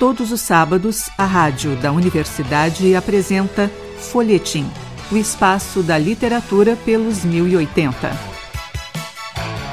Todos 0.00 0.32
os 0.32 0.40
sábados, 0.40 1.10
a 1.18 1.26
rádio 1.26 1.76
da 1.76 1.92
universidade 1.92 2.94
apresenta 2.94 3.70
Folhetim, 3.98 4.66
o 5.12 5.16
espaço 5.18 5.82
da 5.82 5.98
literatura 5.98 6.74
pelos 6.86 7.22
1080. 7.22 8.08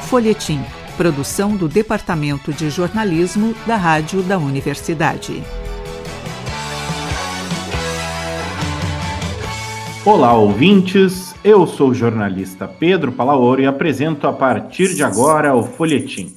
Folhetim, 0.02 0.60
produção 0.98 1.56
do 1.56 1.70
Departamento 1.70 2.52
de 2.52 2.70
Jornalismo 2.70 3.56
da 3.66 3.78
Rádio 3.78 4.22
da 4.22 4.38
Universidade. 4.38 5.42
Olá, 10.04 10.34
ouvintes. 10.34 11.34
Eu 11.42 11.66
sou 11.66 11.92
o 11.92 11.94
jornalista 11.94 12.68
Pedro 12.68 13.14
Palaoro 13.14 13.62
e 13.62 13.66
apresento 13.66 14.28
a 14.28 14.34
partir 14.34 14.94
de 14.94 15.04
agora 15.04 15.56
o 15.56 15.64
Folhetim. 15.64 16.37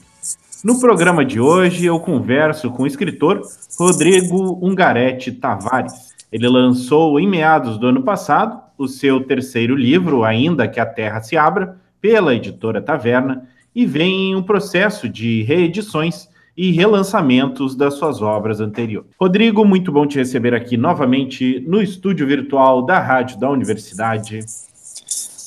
No 0.62 0.78
programa 0.78 1.24
de 1.24 1.40
hoje, 1.40 1.86
eu 1.86 1.98
converso 1.98 2.70
com 2.70 2.82
o 2.82 2.86
escritor 2.86 3.40
Rodrigo 3.78 4.58
Ungaretti 4.62 5.32
Tavares. 5.32 6.10
Ele 6.30 6.46
lançou 6.48 7.18
em 7.18 7.26
meados 7.26 7.78
do 7.78 7.86
ano 7.86 8.02
passado 8.02 8.60
o 8.76 8.86
seu 8.86 9.22
terceiro 9.24 9.74
livro, 9.74 10.22
Ainda 10.22 10.68
que 10.68 10.78
a 10.78 10.84
Terra 10.84 11.22
se 11.22 11.34
Abra, 11.34 11.76
pela 11.98 12.34
editora 12.34 12.82
Taverna, 12.82 13.48
e 13.74 13.86
vem 13.86 14.30
em 14.30 14.36
um 14.36 14.42
processo 14.42 15.08
de 15.08 15.42
reedições 15.44 16.28
e 16.54 16.70
relançamentos 16.72 17.74
das 17.74 17.94
suas 17.94 18.20
obras 18.20 18.60
anteriores. 18.60 19.08
Rodrigo, 19.18 19.64
muito 19.64 19.90
bom 19.90 20.06
te 20.06 20.18
receber 20.18 20.54
aqui 20.54 20.76
novamente 20.76 21.64
no 21.66 21.80
estúdio 21.80 22.26
virtual 22.26 22.84
da 22.84 22.98
Rádio 22.98 23.40
da 23.40 23.48
Universidade. 23.48 24.40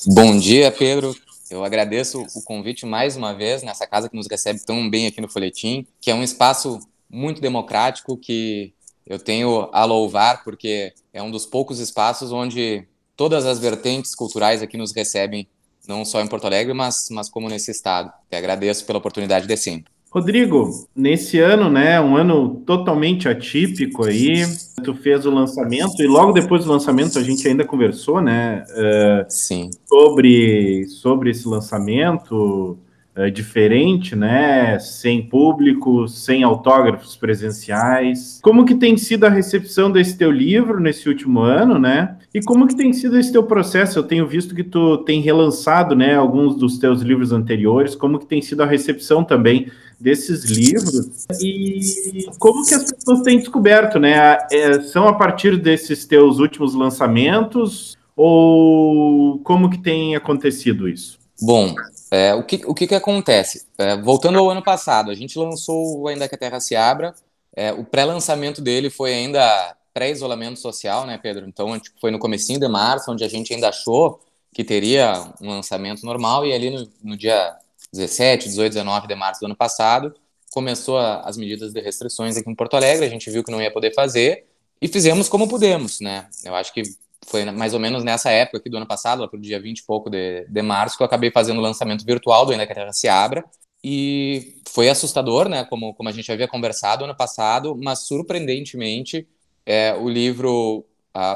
Bom 0.08 0.38
dia, 0.38 0.72
Pedro. 0.72 1.14
Eu 1.50 1.62
agradeço 1.62 2.26
o 2.34 2.42
convite 2.42 2.86
mais 2.86 3.16
uma 3.16 3.34
vez 3.34 3.62
nessa 3.62 3.86
casa 3.86 4.08
que 4.08 4.16
nos 4.16 4.26
recebe 4.26 4.60
tão 4.64 4.88
bem 4.88 5.06
aqui 5.06 5.20
no 5.20 5.28
Folhetim, 5.28 5.86
que 6.00 6.10
é 6.10 6.14
um 6.14 6.22
espaço 6.22 6.80
muito 7.08 7.40
democrático 7.40 8.16
que 8.16 8.72
eu 9.06 9.18
tenho 9.18 9.68
a 9.72 9.84
louvar, 9.84 10.42
porque 10.42 10.94
é 11.12 11.22
um 11.22 11.30
dos 11.30 11.44
poucos 11.44 11.78
espaços 11.78 12.32
onde 12.32 12.86
todas 13.16 13.44
as 13.44 13.58
vertentes 13.58 14.14
culturais 14.14 14.62
aqui 14.62 14.76
nos 14.76 14.92
recebem, 14.92 15.46
não 15.86 16.04
só 16.04 16.20
em 16.20 16.26
Porto 16.26 16.46
Alegre, 16.46 16.72
mas, 16.72 17.08
mas 17.10 17.28
como 17.28 17.48
nesse 17.48 17.70
estado. 17.70 18.12
Agradeço 18.32 18.84
pela 18.86 18.98
oportunidade 18.98 19.46
de 19.46 19.56
sempre. 19.56 19.93
Rodrigo, 20.14 20.70
nesse 20.94 21.40
ano, 21.40 21.68
né, 21.68 22.00
um 22.00 22.16
ano 22.16 22.62
totalmente 22.64 23.28
atípico 23.28 24.04
aí, 24.04 24.44
tu 24.84 24.94
fez 24.94 25.26
o 25.26 25.30
lançamento 25.30 26.00
e 26.00 26.06
logo 26.06 26.30
depois 26.30 26.64
do 26.64 26.70
lançamento 26.70 27.18
a 27.18 27.22
gente 27.22 27.48
ainda 27.48 27.64
conversou, 27.64 28.20
né, 28.20 28.62
uh, 28.70 29.24
Sim. 29.28 29.70
sobre 29.84 30.86
sobre 30.86 31.30
esse 31.30 31.48
lançamento 31.48 32.78
uh, 33.16 33.28
diferente, 33.28 34.14
né, 34.14 34.78
sem 34.78 35.20
público, 35.20 36.06
sem 36.06 36.44
autógrafos 36.44 37.16
presenciais. 37.16 38.38
Como 38.40 38.64
que 38.64 38.76
tem 38.76 38.96
sido 38.96 39.24
a 39.24 39.28
recepção 39.28 39.90
desse 39.90 40.16
teu 40.16 40.30
livro 40.30 40.78
nesse 40.78 41.08
último 41.08 41.40
ano, 41.40 41.76
né? 41.76 42.16
E 42.32 42.40
como 42.40 42.68
que 42.68 42.76
tem 42.76 42.92
sido 42.92 43.18
esse 43.18 43.32
teu 43.32 43.42
processo? 43.42 43.98
Eu 43.98 44.04
tenho 44.04 44.28
visto 44.28 44.54
que 44.54 44.62
tu 44.62 44.98
tem 44.98 45.20
relançado, 45.20 45.96
né, 45.96 46.14
alguns 46.14 46.54
dos 46.54 46.78
teus 46.78 47.02
livros 47.02 47.32
anteriores. 47.32 47.96
Como 47.96 48.20
que 48.20 48.26
tem 48.26 48.40
sido 48.40 48.62
a 48.62 48.66
recepção 48.66 49.24
também 49.24 49.66
desses 50.04 50.44
livros 50.44 51.24
e 51.40 52.26
como 52.38 52.62
que 52.66 52.74
as 52.74 52.92
pessoas 52.92 53.22
têm 53.22 53.38
descoberto, 53.38 53.98
né? 53.98 54.36
É, 54.52 54.82
são 54.82 55.08
a 55.08 55.14
partir 55.14 55.56
desses 55.56 56.04
teus 56.04 56.38
últimos 56.40 56.74
lançamentos 56.74 57.96
ou 58.14 59.38
como 59.38 59.70
que 59.70 59.78
tem 59.78 60.14
acontecido 60.14 60.86
isso? 60.86 61.18
Bom, 61.40 61.74
é, 62.10 62.34
o, 62.34 62.42
que, 62.42 62.60
o 62.66 62.74
que, 62.74 62.86
que 62.86 62.94
acontece? 62.94 63.64
É, 63.78 63.96
voltando 63.96 64.38
ao 64.38 64.50
ano 64.50 64.62
passado, 64.62 65.10
a 65.10 65.14
gente 65.14 65.38
lançou 65.38 66.06
Ainda 66.06 66.28
que 66.28 66.34
a 66.34 66.38
Terra 66.38 66.60
se 66.60 66.76
Abra, 66.76 67.14
é, 67.56 67.72
o 67.72 67.82
pré-lançamento 67.82 68.60
dele 68.60 68.90
foi 68.90 69.14
ainda 69.14 69.74
pré-isolamento 69.94 70.60
social, 70.60 71.06
né, 71.06 71.16
Pedro? 71.16 71.46
Então, 71.48 71.80
tipo, 71.80 71.98
foi 71.98 72.10
no 72.10 72.18
comecinho 72.18 72.60
de 72.60 72.68
março, 72.68 73.10
onde 73.10 73.24
a 73.24 73.28
gente 73.28 73.54
ainda 73.54 73.70
achou 73.70 74.20
que 74.52 74.62
teria 74.62 75.14
um 75.40 75.48
lançamento 75.48 76.04
normal, 76.04 76.44
e 76.44 76.52
ali 76.52 76.68
no, 76.68 76.86
no 77.02 77.16
dia 77.16 77.56
17, 77.94 78.48
18, 78.48 78.72
19 78.72 79.06
de 79.06 79.14
março 79.14 79.40
do 79.40 79.46
ano 79.46 79.56
passado, 79.56 80.14
começou 80.50 80.98
a, 80.98 81.20
as 81.20 81.36
medidas 81.36 81.72
de 81.72 81.80
restrições 81.80 82.36
aqui 82.36 82.50
em 82.50 82.54
Porto 82.54 82.74
Alegre, 82.74 83.06
a 83.06 83.08
gente 83.08 83.30
viu 83.30 83.42
que 83.42 83.50
não 83.50 83.62
ia 83.62 83.72
poder 83.72 83.94
fazer 83.94 84.46
e 84.80 84.88
fizemos 84.88 85.28
como 85.28 85.48
pudemos, 85.48 86.00
né? 86.00 86.28
Eu 86.44 86.54
acho 86.54 86.72
que 86.72 86.82
foi 87.26 87.44
mais 87.46 87.72
ou 87.72 87.80
menos 87.80 88.04
nessa 88.04 88.30
época 88.30 88.58
aqui 88.58 88.68
do 88.68 88.76
ano 88.76 88.86
passado, 88.86 89.20
lá 89.20 89.28
pro 89.28 89.40
dia 89.40 89.60
20 89.60 89.78
e 89.78 89.82
pouco 89.84 90.10
de, 90.10 90.46
de 90.46 90.62
março, 90.62 90.96
que 90.96 91.02
eu 91.02 91.06
acabei 91.06 91.30
fazendo 91.30 91.58
o 91.58 91.62
lançamento 91.62 92.04
virtual 92.04 92.44
do 92.44 92.52
Ainda 92.52 92.66
que 92.66 92.72
a 92.72 92.74
Terra 92.74 92.92
se 92.92 93.08
Abra, 93.08 93.44
e 93.82 94.60
foi 94.68 94.88
assustador, 94.88 95.48
né, 95.48 95.64
como, 95.64 95.94
como 95.94 96.08
a 96.08 96.12
gente 96.12 96.30
havia 96.32 96.48
conversado 96.48 97.04
ano 97.04 97.16
passado, 97.16 97.76
mas 97.76 98.00
surpreendentemente 98.00 99.26
é, 99.66 99.94
o 99.94 100.08
livro, 100.08 100.84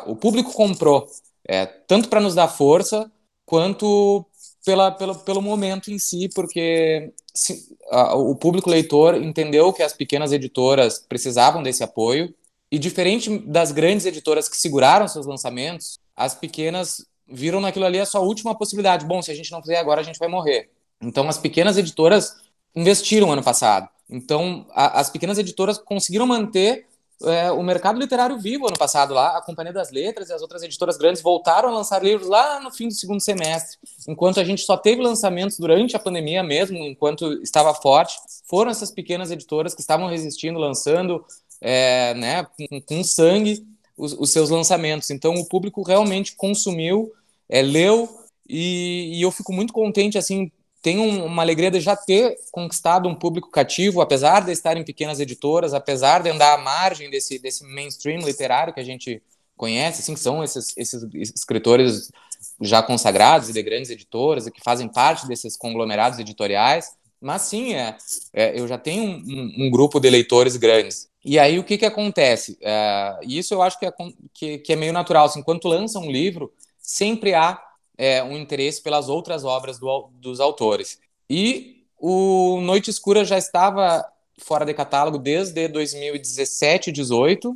o 0.06 0.16
público 0.16 0.52
comprou, 0.52 1.06
é, 1.47 1.66
tanto 1.66 2.08
para 2.08 2.20
nos 2.20 2.34
dar 2.34 2.48
força, 2.48 3.10
quanto 3.44 4.24
pela, 4.68 4.90
pelo, 4.90 5.14
pelo 5.20 5.40
momento 5.40 5.90
em 5.90 5.98
si, 5.98 6.28
porque 6.34 7.10
se, 7.34 7.74
a, 7.90 8.14
o 8.14 8.36
público 8.36 8.68
leitor 8.68 9.14
entendeu 9.14 9.72
que 9.72 9.82
as 9.82 9.94
pequenas 9.94 10.30
editoras 10.30 10.98
precisavam 10.98 11.62
desse 11.62 11.82
apoio, 11.82 12.34
e 12.70 12.78
diferente 12.78 13.38
das 13.46 13.72
grandes 13.72 14.04
editoras 14.04 14.46
que 14.46 14.58
seguraram 14.58 15.08
seus 15.08 15.24
lançamentos, 15.24 15.98
as 16.14 16.34
pequenas 16.34 17.06
viram 17.26 17.62
naquilo 17.62 17.86
ali 17.86 17.98
a 17.98 18.04
sua 18.04 18.20
última 18.20 18.54
possibilidade. 18.54 19.06
Bom, 19.06 19.22
se 19.22 19.30
a 19.30 19.34
gente 19.34 19.50
não 19.50 19.62
fizer 19.62 19.78
agora, 19.78 20.02
a 20.02 20.04
gente 20.04 20.18
vai 20.18 20.28
morrer. 20.28 20.68
Então, 21.00 21.26
as 21.30 21.38
pequenas 21.38 21.78
editoras 21.78 22.36
investiram 22.76 23.32
ano 23.32 23.42
passado. 23.42 23.88
Então, 24.10 24.66
a, 24.72 25.00
as 25.00 25.08
pequenas 25.08 25.38
editoras 25.38 25.78
conseguiram 25.78 26.26
manter 26.26 26.84
é, 27.24 27.50
o 27.50 27.62
mercado 27.62 27.98
literário 27.98 28.38
vivo 28.38 28.66
ano 28.66 28.78
passado 28.78 29.12
lá, 29.12 29.36
a 29.36 29.42
Companhia 29.42 29.72
das 29.72 29.90
Letras 29.90 30.28
e 30.28 30.32
as 30.32 30.40
outras 30.40 30.62
editoras 30.62 30.96
grandes 30.96 31.20
voltaram 31.20 31.68
a 31.68 31.72
lançar 31.72 32.02
livros 32.02 32.28
lá 32.28 32.60
no 32.60 32.70
fim 32.70 32.88
do 32.88 32.94
segundo 32.94 33.20
semestre, 33.20 33.76
enquanto 34.06 34.38
a 34.38 34.44
gente 34.44 34.62
só 34.62 34.76
teve 34.76 35.02
lançamentos 35.02 35.58
durante 35.58 35.96
a 35.96 35.98
pandemia 35.98 36.42
mesmo, 36.42 36.78
enquanto 36.78 37.32
estava 37.42 37.74
forte, 37.74 38.16
foram 38.48 38.70
essas 38.70 38.90
pequenas 38.90 39.30
editoras 39.30 39.74
que 39.74 39.80
estavam 39.80 40.08
resistindo, 40.08 40.58
lançando 40.58 41.24
é, 41.60 42.14
né, 42.14 42.44
com, 42.44 42.80
com 42.80 43.02
sangue 43.02 43.66
os, 43.96 44.12
os, 44.12 44.30
seus 44.30 44.48
lançamentos. 44.50 45.10
Então 45.10 45.34
o 45.34 45.48
público 45.48 45.82
realmente 45.82 46.36
consumiu, 46.36 47.12
é, 47.48 47.62
leu 47.62 48.08
e, 48.48 49.18
e 49.18 49.22
eu 49.22 49.32
fico 49.32 49.52
muito 49.52 49.72
contente 49.72 50.16
assim 50.16 50.52
tenho 50.88 51.22
uma 51.22 51.43
alegria 51.43 51.71
de 51.71 51.81
já 51.81 51.94
ter 51.94 52.38
conquistado 52.50 53.10
um 53.10 53.15
público 53.15 53.50
cativo, 53.50 54.00
apesar 54.00 54.41
de 54.41 54.53
estar 54.53 54.75
em 54.75 54.82
pequenas 54.82 55.21
editoras, 55.21 55.75
apesar 55.75 56.22
de 56.22 56.31
andar 56.31 56.54
à 56.54 56.56
margem 56.56 57.10
desse, 57.10 57.38
desse 57.38 57.62
mainstream 57.62 58.21
literário 58.21 58.72
que 58.72 58.81
a 58.81 58.84
gente 58.84 59.22
conhece, 59.54 60.00
assim, 60.00 60.15
que 60.15 60.21
são 60.21 60.43
esses, 60.43 60.75
esses 60.78 61.03
escritores 61.37 62.10
já 62.59 62.82
consagrados 62.82 63.50
e 63.50 63.53
de 63.53 63.62
grandes 63.62 63.91
editoras 63.91 64.47
e 64.47 64.50
que 64.50 64.62
fazem 64.65 64.88
parte 64.88 65.28
desses 65.28 65.59
conglomerados 65.59 66.19
editoriais. 66.19 66.91
Mas 67.21 67.43
sim, 67.43 67.75
é, 67.75 67.94
é 68.32 68.59
eu 68.59 68.66
já 68.66 68.78
tenho 68.78 69.03
um, 69.03 69.25
um, 69.28 69.66
um, 69.66 69.71
grupo 69.71 70.00
de 70.00 70.09
leitores 70.09 70.56
grandes. 70.56 71.06
E 71.22 71.38
aí 71.38 71.59
o 71.59 71.65
que, 71.65 71.77
que 71.77 71.84
acontece? 71.84 72.56
É, 72.62 73.19
isso 73.25 73.53
eu 73.53 73.60
acho 73.60 73.78
que 73.78 73.84
é, 73.84 73.93
que, 74.32 74.59
que 74.59 74.72
é 74.72 74.77
meio 74.77 74.94
natural. 74.94 75.27
Assim, 75.27 75.43
quando 75.43 75.69
lança 75.69 75.98
um 75.98 76.10
livro, 76.10 76.50
sempre 76.81 77.34
há 77.34 77.60
é, 77.98 78.22
um 78.22 78.38
interesse 78.38 78.81
pelas 78.81 79.09
outras 79.09 79.44
obras 79.44 79.78
do, 79.78 80.09
dos 80.14 80.38
autores. 80.38 81.00
E 81.28 81.84
o 81.98 82.60
Noite 82.60 82.91
Escura 82.91 83.25
já 83.25 83.36
estava 83.36 84.06
fora 84.38 84.64
de 84.64 84.72
catálogo 84.72 85.19
desde 85.19 85.66
2017, 85.66 86.92
18. 86.92 87.54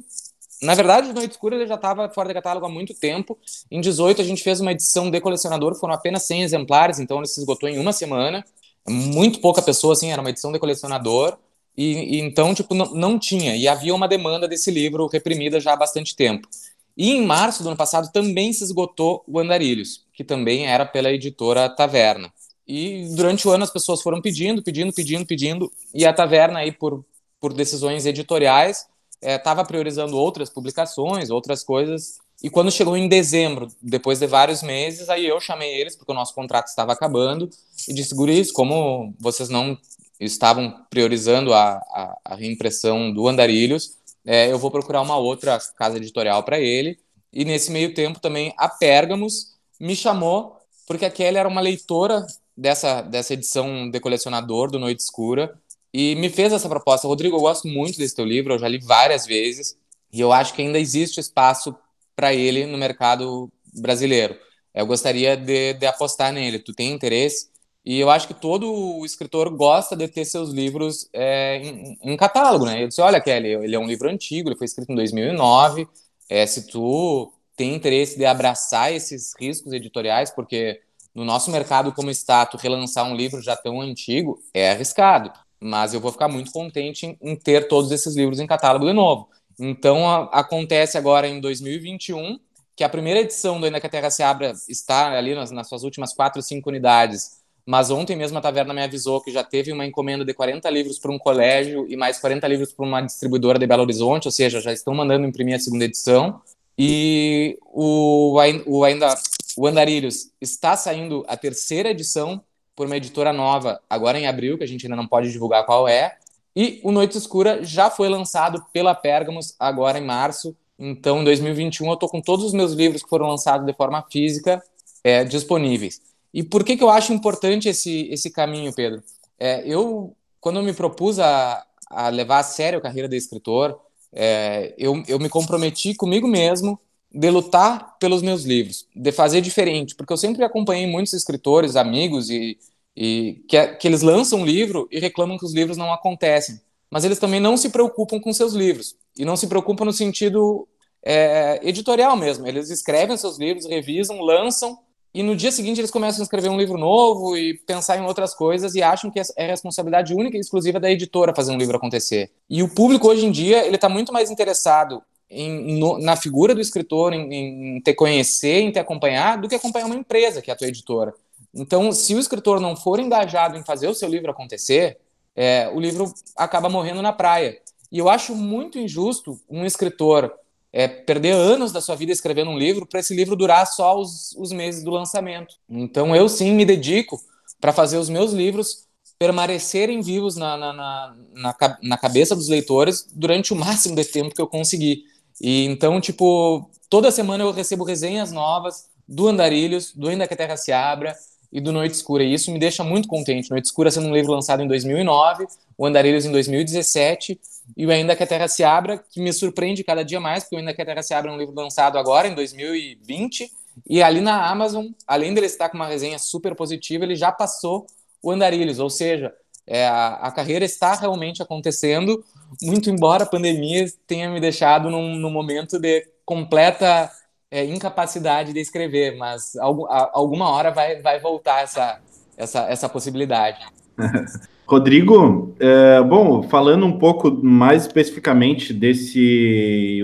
Na 0.60 0.74
verdade, 0.74 1.12
Noite 1.12 1.32
Escura 1.32 1.64
já 1.66 1.76
estava 1.76 2.08
fora 2.08 2.28
de 2.28 2.34
catálogo 2.34 2.66
há 2.66 2.68
muito 2.68 2.92
tempo. 2.92 3.38
Em 3.70 3.80
18 3.80 4.20
a 4.20 4.24
gente 4.24 4.42
fez 4.42 4.60
uma 4.60 4.72
edição 4.72 5.10
de 5.10 5.20
colecionador, 5.20 5.76
foram 5.76 5.94
apenas 5.94 6.24
100 6.24 6.42
exemplares, 6.42 6.98
então 6.98 7.18
ele 7.18 7.28
se 7.28 7.40
esgotou 7.40 7.68
em 7.68 7.78
uma 7.78 7.92
semana. 7.92 8.44
Muito 8.88 9.40
pouca 9.40 9.62
pessoa, 9.62 9.92
assim, 9.92 10.10
era 10.10 10.20
uma 10.20 10.30
edição 10.30 10.50
de 10.50 10.58
colecionador. 10.58 11.38
E, 11.76 12.16
e 12.16 12.20
então, 12.20 12.52
tipo, 12.54 12.74
não, 12.74 12.92
não 12.94 13.18
tinha. 13.18 13.56
E 13.56 13.66
havia 13.68 13.94
uma 13.94 14.08
demanda 14.08 14.48
desse 14.48 14.70
livro 14.70 15.06
reprimida 15.06 15.60
já 15.60 15.72
há 15.72 15.76
bastante 15.76 16.14
tempo. 16.14 16.48
E 16.96 17.10
em 17.10 17.24
março 17.24 17.62
do 17.62 17.68
ano 17.68 17.76
passado 17.76 18.12
também 18.12 18.52
se 18.52 18.62
esgotou 18.64 19.24
o 19.26 19.38
Andarilhos, 19.38 20.04
que 20.22 20.28
também 20.28 20.66
era 20.66 20.86
pela 20.86 21.10
editora 21.10 21.68
Taverna. 21.68 22.32
E 22.66 23.08
durante 23.16 23.46
o 23.46 23.50
ano 23.50 23.64
as 23.64 23.72
pessoas 23.72 24.00
foram 24.00 24.22
pedindo, 24.22 24.62
pedindo, 24.62 24.92
pedindo, 24.92 25.26
pedindo, 25.26 25.72
e 25.92 26.06
a 26.06 26.12
Taverna 26.12 26.60
aí 26.60 26.70
por, 26.70 27.04
por 27.40 27.52
decisões 27.52 28.06
editoriais 28.06 28.86
estava 29.20 29.62
é, 29.62 29.64
priorizando 29.64 30.16
outras 30.16 30.48
publicações, 30.48 31.28
outras 31.28 31.64
coisas. 31.64 32.18
E 32.42 32.48
quando 32.48 32.70
chegou 32.70 32.96
em 32.96 33.08
dezembro, 33.08 33.68
depois 33.80 34.18
de 34.18 34.26
vários 34.26 34.62
meses, 34.62 35.08
aí 35.08 35.26
eu 35.26 35.40
chamei 35.40 35.80
eles, 35.80 35.96
porque 35.96 36.12
o 36.12 36.14
nosso 36.14 36.34
contrato 36.34 36.68
estava 36.68 36.92
acabando, 36.92 37.48
e 37.88 37.94
disse, 37.94 38.14
guris, 38.14 38.50
como 38.50 39.14
vocês 39.18 39.48
não 39.48 39.76
estavam 40.18 40.84
priorizando 40.88 41.52
a, 41.52 41.74
a, 41.74 42.16
a 42.24 42.34
reimpressão 42.34 43.12
do 43.12 43.28
Andarilhos, 43.28 43.96
é, 44.24 44.50
eu 44.50 44.58
vou 44.58 44.70
procurar 44.70 45.02
uma 45.02 45.16
outra 45.16 45.58
casa 45.76 45.96
editorial 45.96 46.42
para 46.44 46.60
ele. 46.60 46.98
E 47.32 47.44
nesse 47.44 47.70
meio 47.70 47.94
tempo 47.94 48.20
também 48.20 48.52
a 48.56 48.68
Pérgamos 48.68 49.51
me 49.82 49.96
chamou, 49.96 50.56
porque 50.86 51.04
a 51.04 51.10
Kelly 51.10 51.36
era 51.36 51.48
uma 51.48 51.60
leitora 51.60 52.24
dessa, 52.56 53.02
dessa 53.02 53.34
edição 53.34 53.90
de 53.90 53.98
colecionador 53.98 54.70
do 54.70 54.78
Noite 54.78 55.00
Escura. 55.00 55.58
e 55.92 56.14
me 56.14 56.30
fez 56.30 56.52
essa 56.52 56.68
proposta. 56.68 57.08
Rodrigo, 57.08 57.36
eu 57.36 57.40
gosto 57.40 57.66
muito 57.66 57.98
desse 57.98 58.14
teu 58.14 58.24
livro, 58.24 58.54
eu 58.54 58.58
já 58.60 58.68
li 58.68 58.78
várias 58.78 59.26
vezes, 59.26 59.76
e 60.12 60.20
eu 60.20 60.32
acho 60.32 60.54
que 60.54 60.62
ainda 60.62 60.78
existe 60.78 61.18
espaço 61.18 61.74
para 62.14 62.32
ele 62.32 62.64
no 62.64 62.78
mercado 62.78 63.50
brasileiro. 63.74 64.38
Eu 64.72 64.86
gostaria 64.86 65.36
de, 65.36 65.74
de 65.74 65.86
apostar 65.86 66.32
nele. 66.32 66.60
Tu 66.60 66.72
tem 66.72 66.92
interesse? 66.92 67.50
E 67.84 67.98
eu 67.98 68.08
acho 68.08 68.28
que 68.28 68.34
todo 68.34 69.04
escritor 69.04 69.50
gosta 69.50 69.96
de 69.96 70.06
ter 70.06 70.24
seus 70.24 70.50
livros 70.50 71.08
é, 71.12 71.56
em, 71.56 71.98
em, 72.02 72.16
catálogo, 72.16 72.64
né? 72.66 72.84
Eu 72.84 72.88
disse, 72.88 73.00
olha, 73.00 73.20
Kelly, 73.20 73.48
ele 73.64 73.74
é 73.74 73.78
um 73.78 73.86
livro 73.86 74.08
antigo, 74.08 74.48
ele 74.48 74.56
foi 74.56 74.66
escrito 74.66 74.92
em 74.92 74.94
2009. 74.94 75.88
É, 76.28 76.46
se 76.46 76.68
tu 76.68 77.32
tem 77.56 77.74
interesse 77.74 78.16
de 78.16 78.24
abraçar 78.24 78.92
esses 78.92 79.32
riscos 79.38 79.72
editoriais, 79.72 80.30
porque 80.30 80.80
no 81.14 81.24
nosso 81.24 81.50
mercado 81.50 81.92
como 81.92 82.10
está, 82.10 82.46
tu 82.46 82.56
relançar 82.56 83.04
um 83.04 83.14
livro 83.14 83.42
já 83.42 83.56
tão 83.56 83.80
antigo 83.80 84.42
é 84.54 84.70
arriscado. 84.70 85.32
Mas 85.60 85.94
eu 85.94 86.00
vou 86.00 86.10
ficar 86.10 86.28
muito 86.28 86.50
contente 86.50 87.06
em, 87.06 87.18
em 87.20 87.36
ter 87.36 87.68
todos 87.68 87.92
esses 87.92 88.16
livros 88.16 88.40
em 88.40 88.46
catálogo 88.46 88.86
de 88.86 88.92
novo. 88.92 89.28
Então, 89.58 90.08
a, 90.08 90.24
acontece 90.24 90.98
agora 90.98 91.28
em 91.28 91.40
2021 91.40 92.38
que 92.74 92.82
a 92.82 92.88
primeira 92.88 93.20
edição 93.20 93.60
do 93.60 93.66
Ainda 93.66 93.80
que 93.80 93.86
a 93.86 93.90
Terra 93.90 94.10
se 94.10 94.22
Abra 94.22 94.52
está 94.68 95.12
ali 95.12 95.34
nas, 95.34 95.50
nas 95.50 95.68
suas 95.68 95.84
últimas 95.84 96.14
quatro, 96.14 96.42
cinco 96.42 96.70
unidades 96.70 97.42
mas 97.64 97.90
ontem 97.90 98.16
mesmo 98.16 98.38
a 98.38 98.40
Taverna 98.40 98.74
me 98.74 98.82
avisou 98.82 99.20
que 99.20 99.30
já 99.30 99.44
teve 99.44 99.72
uma 99.72 99.86
encomenda 99.86 100.24
de 100.24 100.34
40 100.34 100.68
livros 100.68 100.98
para 100.98 101.12
um 101.12 101.18
colégio 101.18 101.86
e 101.88 101.96
mais 101.96 102.18
40 102.18 102.46
livros 102.48 102.72
para 102.72 102.84
uma 102.84 103.00
distribuidora 103.00 103.58
de 103.58 103.66
Belo 103.66 103.82
Horizonte, 103.82 104.26
ou 104.26 104.32
seja, 104.32 104.60
já 104.60 104.72
estão 104.72 104.94
mandando 104.94 105.26
imprimir 105.26 105.54
a 105.54 105.58
segunda 105.60 105.84
edição. 105.84 106.40
E 106.78 107.58
o, 107.62 108.34
o, 108.66 108.84
ainda, 108.84 109.14
o 109.56 109.66
Andarilhos 109.66 110.30
está 110.40 110.76
saindo 110.76 111.24
a 111.28 111.36
terceira 111.36 111.90
edição 111.90 112.42
por 112.74 112.86
uma 112.86 112.96
editora 112.96 113.32
nova, 113.32 113.80
agora 113.88 114.18
em 114.18 114.26
abril, 114.26 114.56
que 114.56 114.64
a 114.64 114.66
gente 114.66 114.86
ainda 114.86 114.96
não 114.96 115.06
pode 115.06 115.30
divulgar 115.30 115.64
qual 115.66 115.86
é. 115.86 116.16
E 116.54 116.80
o 116.82 116.90
Noite 116.90 117.16
Escura 117.16 117.62
já 117.62 117.90
foi 117.90 118.08
lançado 118.08 118.64
pela 118.72 118.94
Pérgamos 118.94 119.54
agora 119.58 119.98
em 119.98 120.04
março. 120.04 120.56
Então, 120.78 121.20
em 121.20 121.24
2021, 121.24 121.86
eu 121.86 121.94
estou 121.94 122.08
com 122.08 122.20
todos 122.20 122.44
os 122.44 122.52
meus 122.52 122.72
livros 122.72 123.02
que 123.02 123.08
foram 123.08 123.26
lançados 123.26 123.66
de 123.66 123.72
forma 123.74 124.04
física 124.10 124.62
é, 125.04 125.24
disponíveis. 125.24 126.00
E 126.32 126.42
por 126.42 126.64
que, 126.64 126.76
que 126.76 126.82
eu 126.82 126.90
acho 126.90 127.12
importante 127.12 127.68
esse, 127.68 128.08
esse 128.10 128.30
caminho, 128.30 128.72
Pedro? 128.72 129.02
É, 129.38 129.62
eu, 129.66 130.16
quando 130.40 130.58
eu 130.58 130.62
me 130.62 130.72
propus 130.72 131.18
a, 131.18 131.64
a 131.90 132.08
levar 132.08 132.38
a 132.38 132.42
sério 132.42 132.78
a 132.78 132.82
carreira 132.82 133.08
de 133.08 133.16
escritor, 133.16 133.78
é, 134.12 134.74
eu, 134.76 135.02
eu 135.08 135.18
me 135.18 135.28
comprometi 135.28 135.94
comigo 135.94 136.28
mesmo 136.28 136.78
de 137.10 137.30
lutar 137.30 137.96
pelos 137.98 138.22
meus 138.22 138.44
livros, 138.44 138.86
de 138.94 139.12
fazer 139.12 139.40
diferente, 139.40 139.94
porque 139.94 140.12
eu 140.12 140.16
sempre 140.16 140.44
acompanhei 140.44 140.86
muitos 140.86 141.12
escritores, 141.12 141.76
amigos, 141.76 142.30
e, 142.30 142.58
e 142.96 143.44
que, 143.48 143.66
que 143.74 143.88
eles 143.88 144.02
lançam 144.02 144.40
um 144.40 144.46
livro 144.46 144.88
e 144.90 144.98
reclamam 144.98 145.38
que 145.38 145.44
os 145.44 145.52
livros 145.52 145.76
não 145.76 145.92
acontecem. 145.92 146.60
Mas 146.90 147.04
eles 147.04 147.18
também 147.18 147.40
não 147.40 147.56
se 147.56 147.70
preocupam 147.70 148.20
com 148.20 148.32
seus 148.32 148.54
livros, 148.54 148.94
e 149.18 149.24
não 149.24 149.36
se 149.36 149.46
preocupam 149.46 149.84
no 149.84 149.92
sentido 149.92 150.66
é, 151.02 151.60
editorial 151.62 152.16
mesmo. 152.16 152.46
Eles 152.46 152.70
escrevem 152.70 153.16
seus 153.16 153.38
livros, 153.38 153.66
revisam, 153.66 154.20
lançam, 154.20 154.78
e 155.14 155.22
no 155.22 155.36
dia 155.36 155.52
seguinte 155.52 155.80
eles 155.80 155.90
começam 155.90 156.22
a 156.22 156.24
escrever 156.24 156.48
um 156.48 156.56
livro 156.56 156.78
novo 156.78 157.36
e 157.36 157.54
pensar 157.66 157.98
em 157.98 158.04
outras 158.04 158.34
coisas 158.34 158.74
e 158.74 158.82
acham 158.82 159.10
que 159.10 159.20
é 159.20 159.46
responsabilidade 159.46 160.14
única 160.14 160.36
e 160.36 160.40
exclusiva 160.40 160.80
da 160.80 160.90
editora 160.90 161.34
fazer 161.34 161.52
um 161.52 161.58
livro 161.58 161.76
acontecer. 161.76 162.30
E 162.48 162.62
o 162.62 162.68
público 162.68 163.08
hoje 163.08 163.26
em 163.26 163.30
dia 163.30 163.66
ele 163.66 163.76
está 163.76 163.88
muito 163.88 164.12
mais 164.12 164.30
interessado 164.30 165.02
em, 165.28 165.78
no, 165.78 165.98
na 165.98 166.16
figura 166.16 166.54
do 166.54 166.60
escritor, 166.60 167.12
em, 167.12 167.76
em 167.76 167.80
te 167.80 167.92
conhecer, 167.94 168.60
em 168.60 168.70
te 168.70 168.78
acompanhar, 168.78 169.38
do 169.38 169.48
que 169.48 169.54
acompanhar 169.54 169.86
uma 169.86 169.94
empresa 169.96 170.40
que 170.40 170.50
é 170.50 170.54
a 170.54 170.56
tua 170.56 170.68
editora. 170.68 171.14
Então, 171.54 171.92
se 171.92 172.14
o 172.14 172.18
escritor 172.18 172.60
não 172.60 172.74
for 172.74 172.98
engajado 172.98 173.58
em 173.58 173.64
fazer 173.64 173.88
o 173.88 173.94
seu 173.94 174.08
livro 174.08 174.30
acontecer, 174.30 174.98
é, 175.36 175.70
o 175.74 175.80
livro 175.80 176.12
acaba 176.36 176.68
morrendo 176.68 177.02
na 177.02 177.12
praia. 177.12 177.58
E 177.90 177.98
eu 177.98 178.08
acho 178.08 178.34
muito 178.34 178.78
injusto 178.78 179.38
um 179.50 179.66
escritor 179.66 180.32
é, 180.72 180.88
perder 180.88 181.32
anos 181.32 181.70
da 181.70 181.80
sua 181.80 181.94
vida 181.94 182.12
escrevendo 182.12 182.50
um 182.50 182.58
livro 182.58 182.86
para 182.86 183.00
esse 183.00 183.14
livro 183.14 183.36
durar 183.36 183.66
só 183.66 183.98
os, 183.98 184.32
os 184.36 184.52
meses 184.52 184.82
do 184.82 184.90
lançamento. 184.90 185.54
Então 185.68 186.16
eu 186.16 186.28
sim 186.28 186.52
me 186.52 186.64
dedico 186.64 187.20
para 187.60 187.72
fazer 187.72 187.98
os 187.98 188.08
meus 188.08 188.32
livros 188.32 188.86
permanecerem 189.18 190.00
vivos 190.00 190.34
na, 190.34 190.56
na, 190.56 190.72
na, 190.72 191.16
na, 191.34 191.78
na 191.82 191.98
cabeça 191.98 192.34
dos 192.34 192.48
leitores 192.48 193.06
durante 193.12 193.52
o 193.52 193.56
máximo 193.56 193.94
de 193.94 194.04
tempo 194.04 194.34
que 194.34 194.40
eu 194.40 194.48
conseguir. 194.48 195.04
E 195.40 195.64
então, 195.66 196.00
tipo, 196.00 196.68
toda 196.88 197.10
semana 197.10 197.44
eu 197.44 197.52
recebo 197.52 197.84
resenhas 197.84 198.32
novas 198.32 198.88
do 199.06 199.28
Andarilhos, 199.28 199.92
do 199.94 200.08
Ainda 200.08 200.26
que 200.26 200.34
a 200.34 200.36
Terra 200.36 200.56
se 200.56 200.72
Abra 200.72 201.14
e 201.52 201.60
do 201.60 201.70
Noite 201.70 201.94
Escura. 201.94 202.24
E 202.24 202.32
isso 202.32 202.50
me 202.50 202.58
deixa 202.58 202.82
muito 202.82 203.06
contente. 203.06 203.50
Noite 203.50 203.66
Escura 203.66 203.90
sendo 203.90 204.08
um 204.08 204.14
livro 204.14 204.32
lançado 204.32 204.62
em 204.62 204.66
2009, 204.66 205.46
o 205.76 205.86
Andarilhos 205.86 206.24
em 206.24 206.32
2017 206.32 207.38
e 207.76 207.86
o 207.86 207.90
Ainda 207.90 208.16
que 208.16 208.22
a 208.22 208.26
Terra 208.26 208.48
se 208.48 208.64
Abra, 208.64 208.98
que 209.10 209.20
me 209.20 209.32
surpreende 209.32 209.84
cada 209.84 210.02
dia 210.02 210.18
mais, 210.18 210.44
porque 210.44 210.56
o 210.56 210.58
Ainda 210.58 210.72
que 210.72 210.80
a 210.80 210.84
Terra 210.84 211.02
se 211.02 211.12
Abra 211.12 211.30
é 211.30 211.34
um 211.34 211.38
livro 211.38 211.54
lançado 211.54 211.98
agora, 211.98 212.26
em 212.26 212.34
2020, 212.34 213.52
e 213.88 214.02
ali 214.02 214.20
na 214.20 214.50
Amazon, 214.50 214.86
além 215.06 215.32
dele 215.34 215.46
estar 215.46 215.68
com 215.68 215.76
uma 215.76 215.86
resenha 215.86 216.18
super 216.18 216.54
positiva, 216.54 217.04
ele 217.04 217.16
já 217.16 217.30
passou 217.30 217.86
o 218.22 218.30
Andarilhos, 218.30 218.78
ou 218.78 218.90
seja, 218.90 219.32
é, 219.66 219.86
a, 219.86 220.30
carreira 220.34 220.64
está 220.64 220.94
realmente 220.94 221.42
acontecendo, 221.42 222.24
muito 222.60 222.90
embora 222.90 223.24
a 223.24 223.26
pandemia 223.26 223.86
tenha 224.06 224.28
me 224.28 224.40
deixado 224.40 224.90
num, 224.90 225.16
num 225.16 225.30
momento 225.30 225.78
de 225.78 226.06
completa 226.24 227.10
é, 227.52 227.66
incapacidade 227.66 228.54
de 228.54 228.60
escrever, 228.60 229.18
mas 229.18 229.54
a, 229.56 230.10
alguma 230.14 230.48
hora 230.48 230.70
vai, 230.70 231.02
vai 231.02 231.20
voltar 231.20 231.62
essa, 231.62 231.98
essa, 232.34 232.60
essa 232.60 232.88
possibilidade. 232.88 233.58
Rodrigo, 234.66 235.54
é, 235.60 236.00
bom, 236.02 236.44
falando 236.44 236.86
um 236.86 236.98
pouco 236.98 237.30
mais 237.30 237.82
especificamente 237.82 238.72
desse 238.72 240.00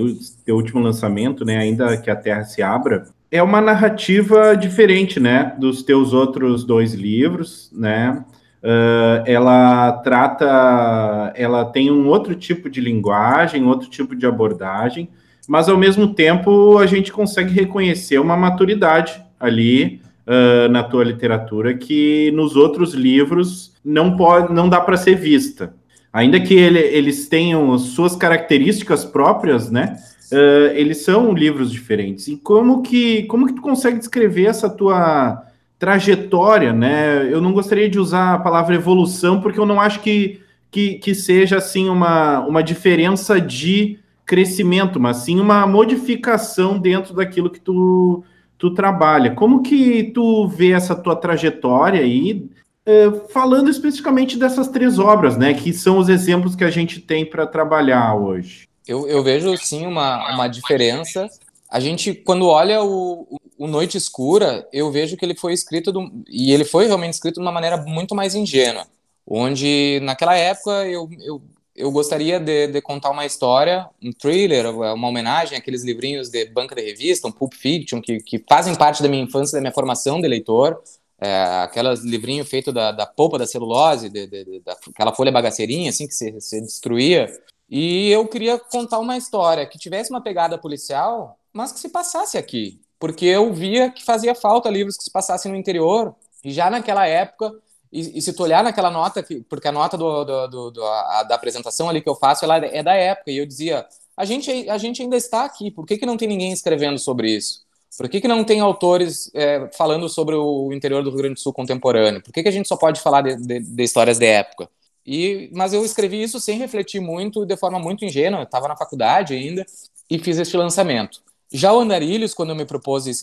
último 0.46 0.78
lançamento, 0.80 1.42
né, 1.42 1.56
ainda 1.56 1.96
que 1.96 2.10
a 2.10 2.16
Terra 2.16 2.44
se 2.44 2.60
abra, 2.60 3.06
é 3.30 3.42
uma 3.42 3.62
narrativa 3.62 4.54
diferente, 4.54 5.18
né, 5.18 5.56
dos 5.58 5.82
teus 5.82 6.12
outros 6.12 6.64
dois 6.64 6.92
livros, 6.92 7.70
né? 7.72 8.24
Uh, 8.60 9.22
ela 9.24 9.92
trata, 10.02 11.32
ela 11.36 11.64
tem 11.64 11.92
um 11.92 12.08
outro 12.08 12.34
tipo 12.34 12.68
de 12.68 12.80
linguagem, 12.80 13.64
outro 13.64 13.88
tipo 13.88 14.16
de 14.16 14.26
abordagem, 14.26 15.08
mas 15.48 15.66
ao 15.66 15.78
mesmo 15.78 16.12
tempo 16.12 16.76
a 16.76 16.86
gente 16.86 17.10
consegue 17.10 17.54
reconhecer 17.54 18.18
uma 18.18 18.36
maturidade 18.36 19.20
ali 19.40 20.02
uh, 20.26 20.68
na 20.68 20.82
tua 20.82 21.02
literatura 21.02 21.72
que 21.72 22.30
nos 22.32 22.54
outros 22.54 22.92
livros 22.92 23.72
não 23.82 24.14
pode, 24.14 24.52
não 24.52 24.68
dá 24.68 24.78
para 24.78 24.98
ser 24.98 25.16
vista. 25.16 25.74
Ainda 26.12 26.38
que 26.38 26.52
ele, 26.52 26.78
eles 26.78 27.28
tenham 27.28 27.78
suas 27.78 28.14
características 28.14 29.06
próprias, 29.06 29.70
né? 29.70 29.96
Uh, 30.30 30.74
eles 30.74 30.98
são 30.98 31.32
livros 31.32 31.72
diferentes. 31.72 32.28
E 32.28 32.36
como 32.36 32.82
que, 32.82 33.22
como 33.24 33.46
que 33.46 33.54
tu 33.54 33.62
consegue 33.62 33.98
descrever 33.98 34.44
essa 34.44 34.68
tua 34.68 35.42
trajetória, 35.78 36.74
né? 36.74 37.26
Eu 37.32 37.40
não 37.40 37.52
gostaria 37.52 37.88
de 37.88 37.98
usar 37.98 38.34
a 38.34 38.38
palavra 38.38 38.74
evolução, 38.74 39.40
porque 39.40 39.58
eu 39.58 39.66
não 39.66 39.80
acho 39.80 40.00
que, 40.00 40.40
que, 40.70 40.94
que 40.94 41.14
seja 41.14 41.56
assim 41.56 41.88
uma, 41.88 42.40
uma 42.40 42.62
diferença 42.62 43.40
de 43.40 43.98
crescimento, 44.28 45.00
mas 45.00 45.16
sim 45.18 45.40
uma 45.40 45.66
modificação 45.66 46.78
dentro 46.78 47.14
daquilo 47.14 47.48
que 47.48 47.58
tu, 47.58 48.22
tu 48.58 48.74
trabalha. 48.74 49.34
Como 49.34 49.62
que 49.62 50.12
tu 50.14 50.46
vê 50.46 50.72
essa 50.72 50.94
tua 50.94 51.16
trajetória 51.16 52.02
aí, 52.02 52.46
é, 52.84 53.10
falando 53.32 53.70
especificamente 53.70 54.38
dessas 54.38 54.68
três 54.68 54.98
obras, 54.98 55.38
né, 55.38 55.54
que 55.54 55.72
são 55.72 55.96
os 55.96 56.10
exemplos 56.10 56.54
que 56.54 56.62
a 56.62 56.70
gente 56.70 57.00
tem 57.00 57.24
para 57.24 57.46
trabalhar 57.46 58.14
hoje? 58.14 58.68
Eu, 58.86 59.08
eu, 59.08 59.24
vejo 59.24 59.56
sim 59.56 59.86
uma, 59.86 60.34
uma 60.34 60.46
diferença. 60.46 61.26
A 61.70 61.80
gente, 61.80 62.12
quando 62.12 62.46
olha 62.46 62.82
o, 62.82 63.40
o 63.56 63.66
Noite 63.66 63.96
Escura, 63.96 64.68
eu 64.70 64.90
vejo 64.92 65.16
que 65.16 65.24
ele 65.24 65.34
foi 65.34 65.54
escrito, 65.54 65.90
do, 65.90 66.10
e 66.28 66.52
ele 66.52 66.64
foi 66.64 66.86
realmente 66.86 67.14
escrito 67.14 67.36
de 67.36 67.40
uma 67.40 67.52
maneira 67.52 67.78
muito 67.78 68.14
mais 68.14 68.34
ingênua, 68.34 68.86
onde 69.26 70.00
naquela 70.02 70.36
época 70.36 70.86
eu, 70.86 71.08
eu 71.20 71.42
eu 71.78 71.92
gostaria 71.92 72.40
de, 72.40 72.66
de, 72.66 72.82
contar 72.82 73.10
uma 73.10 73.24
história, 73.24 73.88
um 74.02 74.12
thriller, 74.12 74.68
uma 74.68 75.08
homenagem 75.08 75.56
àqueles 75.56 75.84
livrinhos 75.84 76.28
de 76.28 76.44
banca 76.46 76.74
de 76.74 76.82
revista, 76.82 77.28
um 77.28 77.32
Pulp 77.32 77.54
Fiction, 77.54 78.00
que, 78.00 78.18
que 78.18 78.44
fazem 78.48 78.74
parte 78.74 79.00
da 79.00 79.08
minha 79.08 79.22
infância, 79.22 79.56
da 79.56 79.60
minha 79.60 79.72
formação 79.72 80.20
de 80.20 80.26
leitor. 80.26 80.82
É, 81.20 81.62
aquelas 81.62 82.00
livrinhos 82.00 82.48
feitos 82.48 82.74
da, 82.74 82.90
da 82.90 83.06
polpa 83.06 83.38
da 83.38 83.46
celulose, 83.46 84.08
de, 84.08 84.26
de, 84.26 84.60
daquela 84.64 85.14
folha 85.14 85.32
bagaceirinha, 85.32 85.90
assim, 85.90 86.06
que 86.06 86.14
se, 86.14 86.40
se 86.40 86.60
destruía. 86.60 87.32
E 87.70 88.10
eu 88.10 88.26
queria 88.26 88.58
contar 88.58 88.98
uma 88.98 89.16
história 89.16 89.66
que 89.66 89.78
tivesse 89.78 90.10
uma 90.10 90.20
pegada 90.20 90.58
policial, 90.58 91.38
mas 91.52 91.70
que 91.70 91.78
se 91.78 91.90
passasse 91.90 92.36
aqui. 92.36 92.80
Porque 92.98 93.24
eu 93.24 93.52
via 93.52 93.90
que 93.90 94.04
fazia 94.04 94.34
falta 94.34 94.68
livros 94.68 94.96
que 94.96 95.04
se 95.04 95.12
passassem 95.12 95.52
no 95.52 95.58
interior. 95.58 96.14
E 96.44 96.50
já 96.50 96.68
naquela 96.70 97.06
época 97.06 97.52
e, 97.92 98.18
e, 98.18 98.22
se 98.22 98.32
tu 98.32 98.42
olhar 98.42 98.62
naquela 98.62 98.90
nota, 98.90 99.24
porque 99.48 99.68
a 99.68 99.72
nota 99.72 99.96
do, 99.96 100.24
do, 100.24 100.70
do, 100.70 100.84
a, 100.84 101.22
da 101.22 101.34
apresentação 101.34 101.88
ali 101.88 102.00
que 102.00 102.08
eu 102.08 102.14
faço, 102.14 102.44
ela 102.44 102.56
é 102.58 102.82
da 102.82 102.94
época, 102.94 103.30
e 103.30 103.38
eu 103.38 103.46
dizia, 103.46 103.86
a 104.16 104.24
gente, 104.24 104.50
a 104.68 104.76
gente 104.76 105.02
ainda 105.02 105.16
está 105.16 105.44
aqui, 105.44 105.70
por 105.70 105.86
que, 105.86 105.96
que 105.96 106.06
não 106.06 106.16
tem 106.16 106.28
ninguém 106.28 106.52
escrevendo 106.52 106.98
sobre 106.98 107.30
isso? 107.30 107.66
Por 107.96 108.08
que, 108.08 108.20
que 108.20 108.28
não 108.28 108.44
tem 108.44 108.60
autores 108.60 109.30
é, 109.34 109.68
falando 109.76 110.08
sobre 110.08 110.34
o 110.34 110.72
interior 110.72 111.02
do 111.02 111.10
Rio 111.10 111.18
Grande 111.18 111.34
do 111.34 111.40
Sul 111.40 111.52
contemporâneo? 111.52 112.22
Por 112.22 112.32
que, 112.32 112.42
que 112.42 112.48
a 112.48 112.52
gente 112.52 112.68
só 112.68 112.76
pode 112.76 113.00
falar 113.00 113.22
de, 113.22 113.36
de, 113.36 113.60
de 113.60 113.82
histórias 113.82 114.18
de 114.18 114.26
época? 114.26 114.68
E, 115.04 115.50
mas 115.54 115.72
eu 115.72 115.84
escrevi 115.84 116.22
isso 116.22 116.38
sem 116.38 116.58
refletir 116.58 117.00
muito, 117.00 117.46
de 117.46 117.56
forma 117.56 117.78
muito 117.78 118.04
ingênua, 118.04 118.42
estava 118.42 118.68
na 118.68 118.76
faculdade 118.76 119.34
ainda, 119.34 119.64
e 120.10 120.18
fiz 120.18 120.38
este 120.38 120.56
lançamento. 120.56 121.22
Já 121.50 121.72
o 121.72 121.80
Andarilhos, 121.80 122.34
quando 122.34 122.50
eu 122.50 122.56
me 122.56 122.66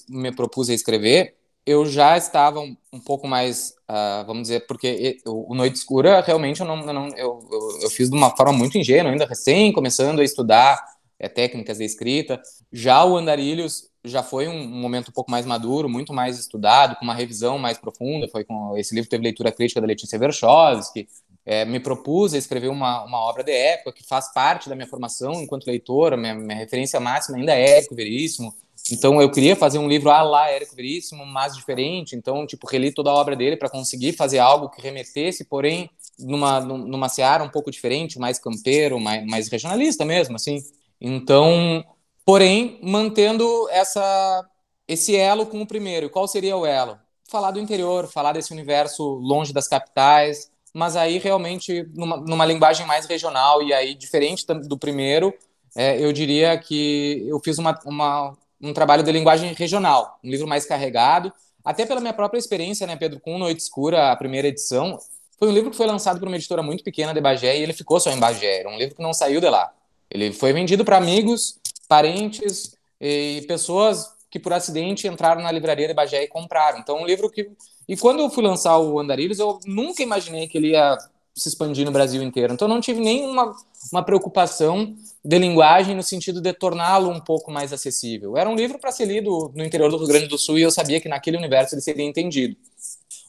me 0.10 0.32
propus 0.32 0.70
a 0.70 0.74
escrever, 0.74 1.36
eu 1.66 1.86
já 1.86 2.16
estava 2.18 2.60
um, 2.60 2.78
um 2.94 3.00
pouco 3.00 3.28
mais, 3.28 3.76
uh, 3.90 4.26
vamos 4.26 4.44
dizer, 4.44 4.68
porque 4.68 5.18
o, 5.26 5.52
o 5.52 5.56
Noite 5.56 5.78
Escura 5.78 6.22
realmente 6.22 6.62
eu 6.62 6.68
não, 6.68 6.80
eu, 6.82 6.94
não 6.94 7.08
eu, 7.10 7.48
eu, 7.52 7.80
eu, 7.82 7.90
fiz 7.90 8.10
de 8.10 8.16
uma 8.16 8.36
forma 8.36 8.54
muito 8.54 8.78
ingênua, 8.78 9.12
ainda 9.12 9.26
recém 9.26 9.74
começando 9.74 10.20
a 10.20 10.24
estudar 10.24 10.80
é, 11.20 11.28
técnicas 11.28 11.80
de 11.80 11.86
escrita. 11.86 12.40
Já 12.72 13.04
o 13.04 13.18
Andarilhos 13.18 13.90
já 14.04 14.22
foi 14.22 14.48
um, 14.48 14.56
um, 14.56 14.80
momento 14.80 15.10
um 15.10 15.14
pouco 15.14 15.32
mais 15.32 15.46
maduro, 15.46 15.90
muito 15.90 16.14
mais 16.14 16.38
estudado, 16.38 16.96
com 16.98 17.04
uma 17.04 17.16
revisão 17.16 17.58
mais 17.58 17.78
profunda. 17.78 18.28
Foi 18.28 18.44
com 18.44 18.78
esse 18.78 18.94
livro 18.94 19.10
teve 19.10 19.24
leitura 19.24 19.52
crítica 19.52 19.82
da 19.82 19.88
Letícia 19.88 20.20
Verchovski. 20.20 21.08
É, 21.44 21.64
me 21.64 21.80
propus 21.80 22.34
a 22.34 22.38
escrever 22.38 22.70
uma, 22.70 23.04
uma 23.04 23.20
obra 23.20 23.44
de 23.44 23.52
época 23.52 23.94
que 23.94 24.04
faz 24.04 24.34
parte 24.34 24.68
da 24.68 24.76
minha 24.76 24.88
formação 24.88 25.34
enquanto 25.42 25.66
leitora. 25.66 26.16
Minha, 26.16 26.36
minha 26.36 26.58
referência 26.58 27.00
máxima 27.00 27.38
ainda 27.38 27.54
é 27.54 27.78
Érico 27.78 27.96
Veríssimo. 27.96 28.54
Então 28.92 29.20
eu 29.20 29.32
queria 29.32 29.56
fazer 29.56 29.80
um 29.80 29.88
livro 29.88 30.12
a 30.12 30.22
lá 30.22 30.50
Érico 30.50 30.76
Veríssimo, 30.76 31.26
mas 31.26 31.56
diferente. 31.56 32.16
Então, 32.16 32.46
tipo, 32.46 32.68
reli 32.68 32.94
toda 32.94 33.10
a 33.10 33.14
obra 33.14 33.36
dele 33.36 33.58
para 33.58 33.70
conseguir 33.70 34.14
fazer 34.14 34.40
algo 34.40 34.70
que 34.70 34.82
remetesse, 34.82 35.46
porém, 35.46 35.90
numa, 36.20 36.60
numa 36.60 37.10
seara 37.10 37.44
um 37.44 37.50
pouco 37.50 37.72
diferente, 37.72 38.20
mais 38.20 38.38
campeiro, 38.38 39.00
mais, 39.00 39.26
mais 39.26 39.48
regionalista 39.48 40.06
mesmo, 40.06 40.36
assim. 40.36 40.60
Então, 41.02 41.84
porém, 42.24 42.80
mantendo 42.84 43.68
essa, 43.70 44.48
esse 44.88 45.16
elo 45.16 45.48
com 45.48 45.62
o 45.62 45.68
primeiro. 45.68 46.06
E 46.06 46.10
qual 46.10 46.28
seria 46.28 46.56
o 46.56 46.66
elo? 46.66 46.98
Falar 47.28 47.52
do 47.52 47.60
interior, 47.60 48.08
falar 48.08 48.34
desse 48.34 48.54
universo 48.54 49.04
longe 49.04 49.52
das 49.52 49.68
capitais, 49.68 50.52
mas 50.74 50.96
aí 50.96 51.18
realmente 51.18 51.90
numa, 51.96 52.18
numa 52.18 52.46
linguagem 52.46 52.86
mais 52.86 53.06
regional 53.08 53.64
e 53.64 53.74
aí 53.74 53.96
diferente 53.96 54.46
do 54.46 54.78
primeiro, 54.78 55.34
é, 55.76 56.00
eu 56.00 56.14
diria 56.14 56.58
que 56.58 57.26
eu 57.28 57.40
fiz 57.44 57.58
uma, 57.58 57.78
uma, 57.86 58.38
um 58.66 58.74
trabalho 58.74 59.04
de 59.04 59.12
linguagem 59.12 59.54
regional, 59.54 60.20
um 60.24 60.30
livro 60.30 60.48
mais 60.48 60.66
carregado, 60.66 61.32
até 61.64 61.86
pela 61.86 62.00
minha 62.00 62.14
própria 62.14 62.40
experiência, 62.40 62.86
né, 62.86 62.96
Pedro, 62.96 63.20
com 63.20 63.38
Noite 63.38 63.60
Escura, 63.60 64.12
a 64.12 64.16
primeira 64.16 64.48
edição, 64.48 65.00
foi 65.38 65.50
um 65.50 65.52
livro 65.52 65.72
que 65.72 65.78
foi 65.78 65.86
lançado 65.86 66.20
por 66.20 66.28
uma 66.28 66.38
editora 66.38 66.64
muito 66.64 66.84
pequena 66.84 67.14
de 67.14 67.20
Bagé 67.20 67.58
e 67.58 67.62
ele 67.62 67.74
ficou 67.74 68.00
só 68.00 68.12
em 68.12 68.20
Bagé, 68.20 68.60
era 68.60 68.70
um 68.70 68.78
livro 68.78 68.96
que 68.96 69.02
não 69.02 69.14
saiu 69.14 69.42
de 69.42 69.50
lá. 69.50 69.72
Ele 70.10 70.32
foi 70.32 70.54
vendido 70.54 70.86
para 70.86 70.98
amigos, 70.98 71.60
parentes 71.88 72.76
e 73.02 73.44
pessoas 73.48 74.14
que 74.30 74.40
por 74.40 74.54
acidente 74.54 75.08
entraram 75.08 75.42
na 75.42 75.52
livraria 75.52 75.88
de 75.88 75.94
Bagé 75.94 76.24
e 76.24 76.28
compraram. 76.28 76.80
Então, 76.80 77.02
um 77.02 77.06
livro 77.06 77.30
que... 77.30 77.50
E 77.88 77.96
quando 77.98 78.20
eu 78.22 78.30
fui 78.30 78.44
lançar 78.44 78.78
o 78.78 79.00
Andarilhos, 79.00 79.40
eu 79.40 79.60
nunca 79.66 80.02
imaginei 80.02 80.48
que 80.48 80.58
ele 80.58 80.72
ia 80.72 80.98
se 81.36 81.50
expandir 81.50 81.86
no 81.86 81.92
Brasil 81.92 82.24
inteiro. 82.24 82.54
Então, 82.54 82.68
não 82.68 82.80
tive 82.80 83.02
nenhuma 83.02 83.54
uma 83.92 84.04
preocupação 84.04 84.96
de 85.24 85.38
linguagem 85.38 85.96
no 85.96 86.04
sentido 86.04 86.40
de 86.40 86.54
torná-lo 86.54 87.10
um 87.10 87.20
pouco 87.20 87.52
mais 87.52 87.74
acessível. 87.74 88.38
Era 88.38 88.50
um 88.50 88.56
livro 88.56 88.80
para 88.80 88.92
ser 88.92 89.06
lido 89.06 89.52
no 89.54 89.64
interior 89.64 89.92
do 89.92 89.98
Rio 89.98 90.08
Grande 90.08 90.28
do 90.28 90.38
Sul 90.38 90.58
e 90.58 90.62
eu 90.62 90.72
sabia 90.72 91.02
que 91.02 91.10
naquele 91.10 91.38
universo 91.38 91.76
ele 91.76 91.82
seria 91.82 92.06
entendido. 92.06 92.56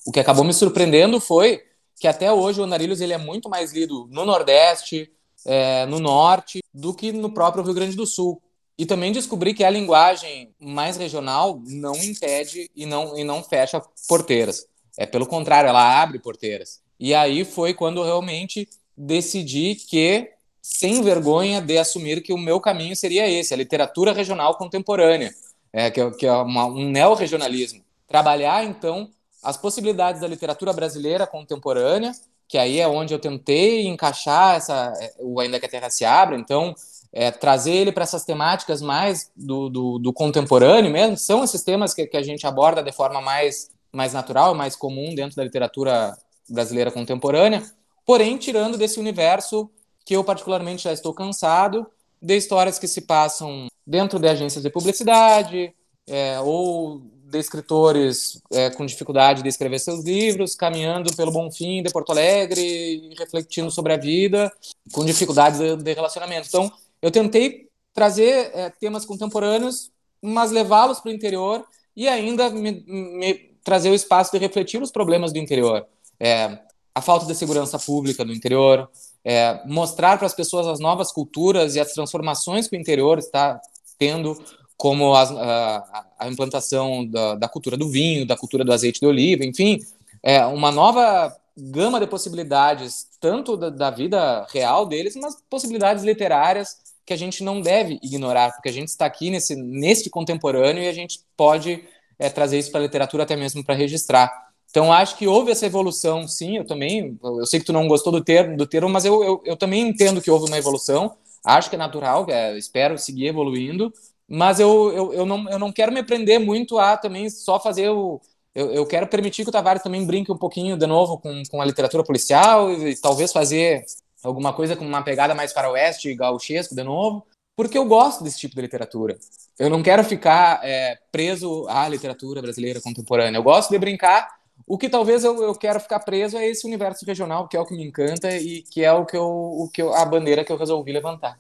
O 0.07 0.13
que 0.13 0.21
acabou 0.21 0.45
me 0.45 0.55
surpreendendo 0.55 1.21
foi 1.21 1.63
que 1.99 2.07
até 2.07 2.33
hoje 2.33 2.61
o 2.61 2.65
Andarilhos 2.65 3.01
ele 3.01 3.13
é 3.13 3.19
muito 3.19 3.49
mais 3.49 3.73
lido 3.73 4.07
no 4.11 4.25
Nordeste, 4.25 5.11
é, 5.45 5.87
no 5.87 5.99
Norte, 5.99 6.63
do 6.73 6.95
que 6.95 7.11
no 7.13 7.31
próprio 7.33 7.65
Rio 7.65 7.75
Grande 7.75 7.97
do 7.97 8.07
Sul. 8.07 8.41
E 8.79 8.85
também 8.85 9.11
descobri 9.11 9.55
que 9.55 9.65
a 9.65 9.71
linguagem 9.71 10.55
mais 10.61 10.97
regional 10.97 11.61
não 11.67 11.97
impede 11.97 12.71
e 12.77 12.85
não, 12.85 13.19
e 13.19 13.25
não 13.25 13.43
fecha 13.43 13.83
porteiras. 14.07 14.67
É 14.99 15.07
pelo 15.07 15.27
contrário, 15.27 15.69
ela 15.69 16.03
abre 16.03 16.19
porteiras. 16.19 16.81
E 16.99 17.15
aí 17.15 17.45
foi 17.45 17.75
quando 17.75 18.03
realmente 18.03 18.69
decidi 18.97 19.75
que, 19.75 20.31
sem 20.63 21.03
vergonha 21.03 21.61
de 21.61 21.79
assumir 21.79 22.23
que 22.23 22.33
o 22.33 22.39
meu 22.39 22.61
caminho 22.61 22.97
seria 22.97 23.29
esse, 23.29 23.53
a 23.53 23.57
literatura 23.57 24.13
regional 24.13 24.57
contemporânea, 24.57 25.35
é, 25.73 25.91
que, 25.91 26.01
é, 26.01 26.11
que 26.11 26.27
é 26.27 26.33
uma, 26.33 26.67
um 26.67 26.89
neo-regionalismo. 26.89 27.83
Trabalhar, 28.09 28.65
então, 28.65 29.11
as 29.43 29.57
possibilidades 29.57 30.21
da 30.21 30.27
literatura 30.27 30.73
brasileira 30.73 31.27
contemporânea, 31.27 32.13
que 32.49 32.57
aí 32.57 32.81
é 32.81 32.89
onde 32.89 33.13
eu 33.13 33.19
tentei 33.19 33.87
encaixar 33.87 34.57
essa, 34.57 34.93
é, 35.01 35.15
o 35.19 35.41
Ainda 35.41 35.61
que 35.61 35.67
a 35.67 35.69
Terra 35.69 35.91
se 35.91 36.05
abra, 36.05 36.37
então, 36.37 36.75
é, 37.13 37.31
trazer 37.31 37.73
ele 37.73 37.93
para 37.93 38.05
essas 38.05 38.25
temáticas 38.25 38.81
mais 38.81 39.31
do, 39.37 39.69
do, 39.69 39.99
do, 39.99 40.13
contemporâneo 40.13 40.91
mesmo, 40.91 41.17
são 41.17 41.43
esses 41.45 41.63
temas 41.63 41.95
que, 41.95 42.07
que 42.07 42.17
a 42.17 42.23
gente 42.23 42.47
aborda 42.47 42.83
de 42.83 42.93
forma 42.93 43.21
mais, 43.21 43.71
mais 43.93 44.13
natural, 44.13 44.55
mais 44.55 44.77
comum 44.77 45.15
dentro 45.15 45.37
da 45.37 45.45
literatura 45.45 46.17
brasileira 46.49 46.91
contemporânea, 46.91 47.63
porém 48.05 48.37
tirando 48.37 48.79
desse 48.79 48.99
universo 49.01 49.71
que 50.05 50.15
eu 50.15 50.23
particularmente 50.23 50.85
já 50.85 50.93
estou 50.93 51.13
cansado 51.13 51.87
de 52.23 52.37
histórias 52.37 52.79
que 52.79 52.87
se 52.87 53.03
passam 53.03 53.67
dentro 53.87 54.19
de 54.19 54.29
agências 54.29 54.63
de 54.63 54.71
publicidade 54.71 55.75
é, 56.07 56.41
ou 56.41 57.03
de 57.29 57.39
escritores 57.39 58.41
é, 58.53 58.71
com 58.71 58.87
dificuldade 58.87 59.43
de 59.43 59.49
escrever 59.49 59.81
seus 59.81 60.05
livros, 60.05 60.55
caminhando 60.55 61.15
pelo 61.17 61.33
Bonfim 61.33 61.83
de 61.83 61.93
Porto 61.93 62.11
Alegre 62.11 63.11
refletindo 63.19 63.71
sobre 63.71 63.93
a 63.93 63.97
vida, 63.97 64.53
com 64.93 65.05
dificuldades 65.05 65.59
de, 65.59 65.77
de 65.77 65.93
relacionamento. 65.93 66.47
Então, 66.47 66.71
eu 67.03 67.11
tentei 67.11 67.69
trazer 67.93 68.51
é, 68.55 68.71
temas 68.71 69.05
contemporâneos, 69.05 69.91
mas 70.23 70.53
levá-los 70.53 71.01
para 71.01 71.11
o 71.11 71.15
interior 71.15 71.65
e 71.97 72.09
ainda 72.09 72.49
me, 72.51 72.85
me 72.87 73.35
trazer 73.65 73.91
o 73.91 73.95
espaço 73.95 74.31
de 74.33 74.39
refletir 74.39 74.81
os 74.81 74.93
problemas 74.93 75.33
do 75.33 75.39
interior 75.39 75.87
é, 76.19 76.59
a 76.95 77.01
falta 77.01 77.27
de 77.27 77.35
segurança 77.35 77.79
pública 77.79 78.25
no 78.25 78.33
interior, 78.33 78.89
é, 79.25 79.61
mostrar 79.67 80.17
para 80.17 80.27
as 80.27 80.35
pessoas 80.35 80.67
as 80.67 80.81
novas 80.81 81.13
culturas 81.13 81.75
e 81.75 81.81
as 81.81 81.93
transformações 81.93 82.69
que 82.69 82.77
o 82.77 82.81
interior 82.81 83.19
está 83.19 83.61
tendo, 83.99 84.41
como 84.77 85.15
as, 85.15 85.31
a, 85.31 86.07
a, 86.19 86.29
implantação 86.29 87.07
da, 87.07 87.35
da, 87.35 87.49
cultura 87.49 87.77
do 87.77 87.91
vinho, 87.91 88.27
da 88.27 88.37
cultura 88.37 88.65
do 88.65 88.73
azeite 88.73 89.01
de 89.01 89.07
oliva, 89.07 89.45
enfim, 89.45 89.79
é, 90.23 90.45
uma 90.47 90.71
nova 90.71 91.37
gama 91.57 91.99
de 91.99 92.07
possibilidades, 92.07 93.07
tanto 93.21 93.57
da, 93.57 93.71
da 93.71 93.91
vida 93.91 94.47
real 94.51 94.87
deles, 94.87 95.17
mas 95.17 95.37
possibilidades 95.49 96.05
literárias 96.05 96.77
que 97.05 97.13
a 97.13 97.17
gente 97.17 97.43
não 97.43 97.61
deve 97.61 97.99
ignorar, 98.03 98.53
porque 98.53 98.69
a 98.69 98.73
gente 98.73 98.89
está 98.89 99.07
aqui 99.07 99.31
nesse, 99.31 99.55
nesse 99.55 100.11
contemporâneo 100.11 100.83
e 100.83 100.89
a 100.89 100.93
gente 100.93 101.21
pode 101.37 101.85
é, 102.19 102.29
trazer 102.29 102.59
isso 102.59 102.71
para 102.71 102.81
a 102.81 102.83
literatura 102.83 103.23
até 103.23 103.37
mesmo 103.37 103.65
para 103.65 103.75
registrar. 103.75 104.46
Então, 104.71 104.93
acho 104.93 105.17
que 105.17 105.27
houve 105.27 105.51
essa 105.51 105.67
evolução, 105.67 106.27
sim. 106.29 106.59
Eu 106.59 106.67
também, 106.67 107.19
eu 107.23 107.47
sei 107.47 107.61
que 107.61 107.67
tu 107.67 107.73
não 107.73 107.89
gostou 107.89 108.13
do 108.13 108.23
termo, 108.23 108.57
do 108.57 108.67
termo 108.67 108.89
mas 108.89 109.05
eu, 109.05 109.23
eu, 109.23 109.43
eu 109.45 109.57
também 109.57 109.89
entendo 109.89 110.21
que 110.21 110.31
houve 110.31 110.47
uma 110.47 110.59
evolução. 110.59 111.17
Acho 111.45 111.71
que 111.71 111.77
é 111.77 111.79
natural, 111.79 112.27
é, 112.29 112.57
espero 112.59 112.99
seguir 112.99 113.29
evoluindo. 113.29 113.93
Mas 114.29 114.59
eu, 114.59 114.93
eu, 114.93 115.15
eu, 115.15 115.27
não, 115.27 115.49
eu 115.49 115.59
não 115.59 115.73
quero 115.73 115.93
me 115.93 116.03
prender 116.03 116.41
muito 116.41 116.79
a 116.79 116.97
também 116.97 117.31
só 117.31 117.61
fazer 117.61 117.91
o. 117.91 118.21
Eu, 118.55 118.73
eu 118.73 118.87
quero 118.87 119.07
permitir 119.07 119.45
que 119.45 119.51
o 119.51 119.53
Tavares 119.53 119.83
também 119.83 120.05
brinque 120.05 120.33
um 120.33 120.39
pouquinho 120.39 120.77
de 120.77 120.87
novo 120.87 121.19
com, 121.19 121.43
com 121.51 121.61
a 121.61 121.65
literatura 121.65 122.03
policial 122.03 122.73
e, 122.73 122.91
e 122.91 122.97
talvez 122.97 123.33
fazer 123.33 123.85
alguma 124.25 124.53
coisa 124.53 124.75
com 124.75 124.85
uma 124.85 125.03
pegada 125.03 125.35
mais 125.35 125.53
para 125.53 125.69
o 125.69 125.73
oeste, 125.73 126.15
gauchesco 126.15 126.75
de 126.75 126.83
novo, 126.83 127.25
porque 127.55 127.79
eu 127.79 127.85
gosto 127.85 128.25
desse 128.25 128.39
tipo 128.39 128.55
de 128.57 128.63
literatura. 128.63 129.17
Eu 129.59 129.71
não 129.71 129.83
quero 129.83 130.03
ficar 130.03 130.61
é, 130.65 130.99
preso 131.13 131.67
à 131.69 131.89
literatura 131.89 132.43
brasileira 132.43 132.81
contemporânea. 132.81 133.39
Eu 133.39 133.43
gosto 133.43 133.71
de 133.71 133.79
brincar 133.79 134.29
o 134.67 134.77
que 134.77 134.89
talvez 134.89 135.23
eu, 135.23 135.41
eu 135.43 135.55
quero 135.55 135.79
ficar 135.79 136.01
preso 136.01 136.37
é 136.37 136.49
esse 136.49 136.67
universo 136.67 137.07
regional, 137.07 137.47
que 137.47 137.57
é 137.57 137.61
o 137.61 137.65
que 137.65 137.77
me 137.77 137.85
encanta 137.85 138.35
e 138.37 138.63
que 138.63 138.83
é 138.83 138.93
o 138.93 139.05
que 139.07 139.17
eu, 139.17 139.25
o 139.25 139.71
que 139.73 139.81
eu, 139.81 139.95
a 139.95 140.05
bandeira 140.05 140.45
que 140.45 140.51
eu 140.51 140.57
resolvi 140.57 140.93
levantar. 140.93 141.37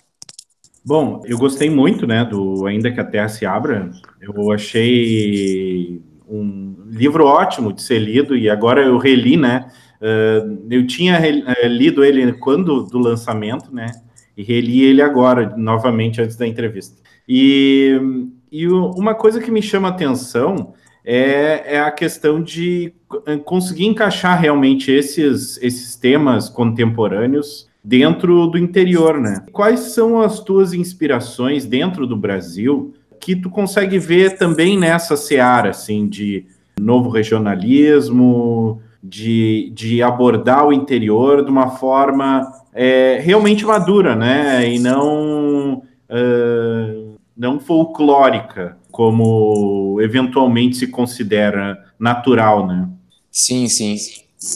Bom, 0.84 1.20
eu 1.24 1.36
gostei 1.36 1.68
muito, 1.68 2.06
né, 2.06 2.24
do 2.24 2.64
Ainda 2.64 2.92
que 2.92 3.00
a 3.00 3.04
Terra 3.04 3.28
se 3.28 3.44
Abra. 3.44 3.90
Eu 4.20 4.52
achei 4.52 6.00
um 6.28 6.76
livro 6.86 7.26
ótimo 7.26 7.72
de 7.72 7.82
ser 7.82 7.98
lido 7.98 8.36
e 8.36 8.48
agora 8.48 8.82
eu 8.82 8.96
reli, 8.96 9.36
né? 9.36 9.68
Uh, 10.00 10.64
eu 10.70 10.86
tinha 10.86 11.18
uh, 11.18 11.66
lido 11.66 12.04
ele 12.04 12.32
quando 12.34 12.84
do 12.84 12.98
lançamento, 12.98 13.74
né? 13.74 13.86
E 14.36 14.44
reli 14.44 14.84
ele 14.84 15.02
agora, 15.02 15.56
novamente, 15.56 16.20
antes 16.22 16.36
da 16.36 16.46
entrevista. 16.46 17.00
E, 17.28 17.98
e 18.52 18.68
uma 18.68 19.14
coisa 19.14 19.40
que 19.40 19.50
me 19.50 19.62
chama 19.62 19.88
atenção 19.88 20.74
é, 21.06 21.76
é 21.76 21.80
a 21.80 21.92
questão 21.92 22.42
de 22.42 22.92
eh, 23.26 23.36
conseguir 23.36 23.86
encaixar 23.86 24.40
realmente 24.40 24.90
esses, 24.90 25.56
esses 25.62 25.94
temas 25.94 26.48
contemporâneos 26.48 27.68
dentro 27.82 28.48
do 28.48 28.58
interior, 28.58 29.20
né? 29.20 29.44
Quais 29.52 29.78
são 29.92 30.20
as 30.20 30.40
tuas 30.40 30.74
inspirações 30.74 31.64
dentro 31.64 32.08
do 32.08 32.16
Brasil 32.16 32.92
que 33.20 33.36
tu 33.36 33.48
consegue 33.48 34.00
ver 34.00 34.36
também 34.36 34.76
nessa 34.76 35.16
seara, 35.16 35.70
assim, 35.70 36.08
de 36.08 36.44
novo 36.78 37.08
regionalismo, 37.08 38.82
de, 39.00 39.70
de 39.72 40.02
abordar 40.02 40.66
o 40.66 40.72
interior 40.72 41.44
de 41.44 41.50
uma 41.50 41.70
forma 41.70 42.52
é, 42.74 43.20
realmente 43.22 43.64
madura, 43.64 44.16
né? 44.16 44.68
E 44.68 44.80
não, 44.80 45.82
uh, 46.10 47.16
não 47.36 47.60
folclórica, 47.60 48.76
como 48.96 50.00
eventualmente 50.00 50.78
se 50.78 50.86
considera 50.86 51.92
natural, 51.98 52.66
né? 52.66 52.88
Sim, 53.30 53.68
sim. 53.68 53.94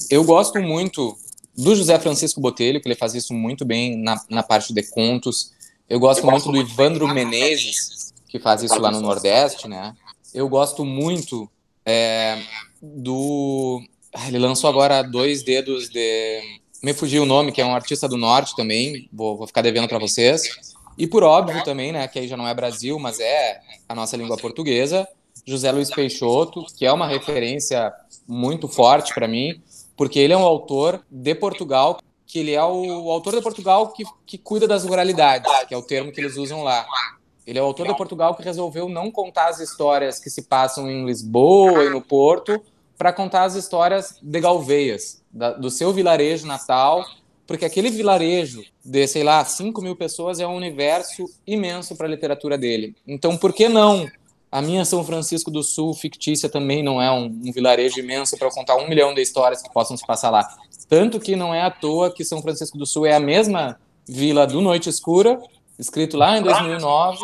Eu 0.08 0.24
gosto 0.24 0.58
muito 0.62 1.14
do 1.54 1.76
José 1.76 1.98
Francisco 1.98 2.40
Botelho, 2.40 2.80
que 2.80 2.88
ele 2.88 2.94
faz 2.94 3.14
isso 3.14 3.34
muito 3.34 3.66
bem 3.66 3.98
na, 3.98 4.18
na 4.30 4.42
parte 4.42 4.72
de 4.72 4.82
contos. 4.82 5.52
Eu 5.86 6.00
gosto 6.00 6.24
muito 6.24 6.50
do 6.50 6.56
Ivandro 6.56 7.06
Menezes, 7.06 8.14
que 8.30 8.38
faz 8.38 8.62
isso 8.62 8.80
lá 8.80 8.90
no 8.90 9.02
Nordeste, 9.02 9.68
né? 9.68 9.94
Eu 10.32 10.48
gosto 10.48 10.86
muito 10.86 11.46
é, 11.84 12.38
do. 12.80 13.82
Ah, 14.14 14.26
ele 14.26 14.38
lançou 14.38 14.70
agora 14.70 15.02
dois 15.02 15.42
dedos 15.42 15.90
de. 15.90 16.40
Me 16.82 16.94
fugiu 16.94 17.24
o 17.24 17.26
nome, 17.26 17.52
que 17.52 17.60
é 17.60 17.66
um 17.66 17.74
artista 17.74 18.08
do 18.08 18.16
Norte 18.16 18.56
também. 18.56 19.06
Vou, 19.12 19.36
vou 19.36 19.46
ficar 19.46 19.60
devendo 19.60 19.86
para 19.86 19.98
vocês. 19.98 20.69
E 21.00 21.06
por 21.06 21.24
óbvio 21.24 21.64
também, 21.64 21.92
né, 21.92 22.06
que 22.06 22.18
aí 22.18 22.28
já 22.28 22.36
não 22.36 22.46
é 22.46 22.52
Brasil, 22.52 22.98
mas 22.98 23.18
é 23.18 23.58
a 23.88 23.94
nossa 23.94 24.18
língua 24.18 24.36
portuguesa, 24.36 25.08
José 25.46 25.72
Luiz 25.72 25.88
Peixoto, 25.88 26.62
que 26.76 26.84
é 26.84 26.92
uma 26.92 27.06
referência 27.06 27.90
muito 28.28 28.68
forte 28.68 29.14
para 29.14 29.26
mim, 29.26 29.62
porque 29.96 30.18
ele 30.18 30.34
é 30.34 30.36
um 30.36 30.44
autor 30.44 31.02
de 31.10 31.34
Portugal, 31.34 31.98
que 32.26 32.40
ele 32.40 32.52
é 32.52 32.62
o, 32.62 33.04
o 33.04 33.10
autor 33.10 33.34
de 33.34 33.40
Portugal 33.40 33.88
que, 33.94 34.04
que 34.26 34.36
cuida 34.36 34.68
das 34.68 34.84
ruralidades, 34.84 35.50
que 35.66 35.72
é 35.72 35.76
o 35.76 35.80
termo 35.80 36.12
que 36.12 36.20
eles 36.20 36.36
usam 36.36 36.62
lá. 36.62 36.86
Ele 37.46 37.58
é 37.58 37.62
o 37.62 37.64
autor 37.64 37.88
de 37.88 37.96
Portugal 37.96 38.34
que 38.34 38.42
resolveu 38.42 38.86
não 38.86 39.10
contar 39.10 39.48
as 39.48 39.58
histórias 39.58 40.20
que 40.20 40.28
se 40.28 40.42
passam 40.42 40.90
em 40.90 41.06
Lisboa 41.06 41.82
e 41.82 41.88
no 41.88 42.02
Porto, 42.02 42.62
para 42.98 43.10
contar 43.10 43.44
as 43.44 43.54
histórias 43.54 44.18
de 44.20 44.38
Galveias, 44.38 45.22
da, 45.32 45.52
do 45.52 45.70
seu 45.70 45.94
vilarejo 45.94 46.46
natal, 46.46 47.02
porque 47.50 47.64
aquele 47.64 47.90
vilarejo 47.90 48.64
de, 48.84 49.08
sei 49.08 49.24
lá, 49.24 49.44
5 49.44 49.82
mil 49.82 49.96
pessoas 49.96 50.38
é 50.38 50.46
um 50.46 50.54
universo 50.54 51.28
imenso 51.44 51.96
para 51.96 52.06
a 52.06 52.08
literatura 52.08 52.56
dele. 52.56 52.94
Então, 53.04 53.36
por 53.36 53.52
que 53.52 53.68
não 53.68 54.08
a 54.52 54.62
minha 54.62 54.84
São 54.84 55.02
Francisco 55.02 55.50
do 55.50 55.60
Sul, 55.64 55.92
fictícia, 55.92 56.48
também 56.48 56.80
não 56.80 57.02
é 57.02 57.10
um, 57.10 57.24
um 57.24 57.50
vilarejo 57.50 57.98
imenso 57.98 58.38
para 58.38 58.48
contar 58.52 58.76
um 58.76 58.88
milhão 58.88 59.12
de 59.12 59.20
histórias 59.20 59.60
que 59.60 59.72
possam 59.72 59.96
se 59.96 60.06
passar 60.06 60.30
lá. 60.30 60.48
Tanto 60.88 61.18
que 61.18 61.34
não 61.34 61.52
é 61.52 61.60
à 61.60 61.72
toa 61.72 62.14
que 62.14 62.24
São 62.24 62.40
Francisco 62.40 62.78
do 62.78 62.86
Sul 62.86 63.04
é 63.04 63.16
a 63.16 63.20
mesma 63.20 63.80
vila 64.06 64.46
do 64.46 64.60
Noite 64.60 64.88
Escura, 64.88 65.42
escrito 65.76 66.16
lá 66.16 66.38
em 66.38 66.42
2009, 66.44 67.18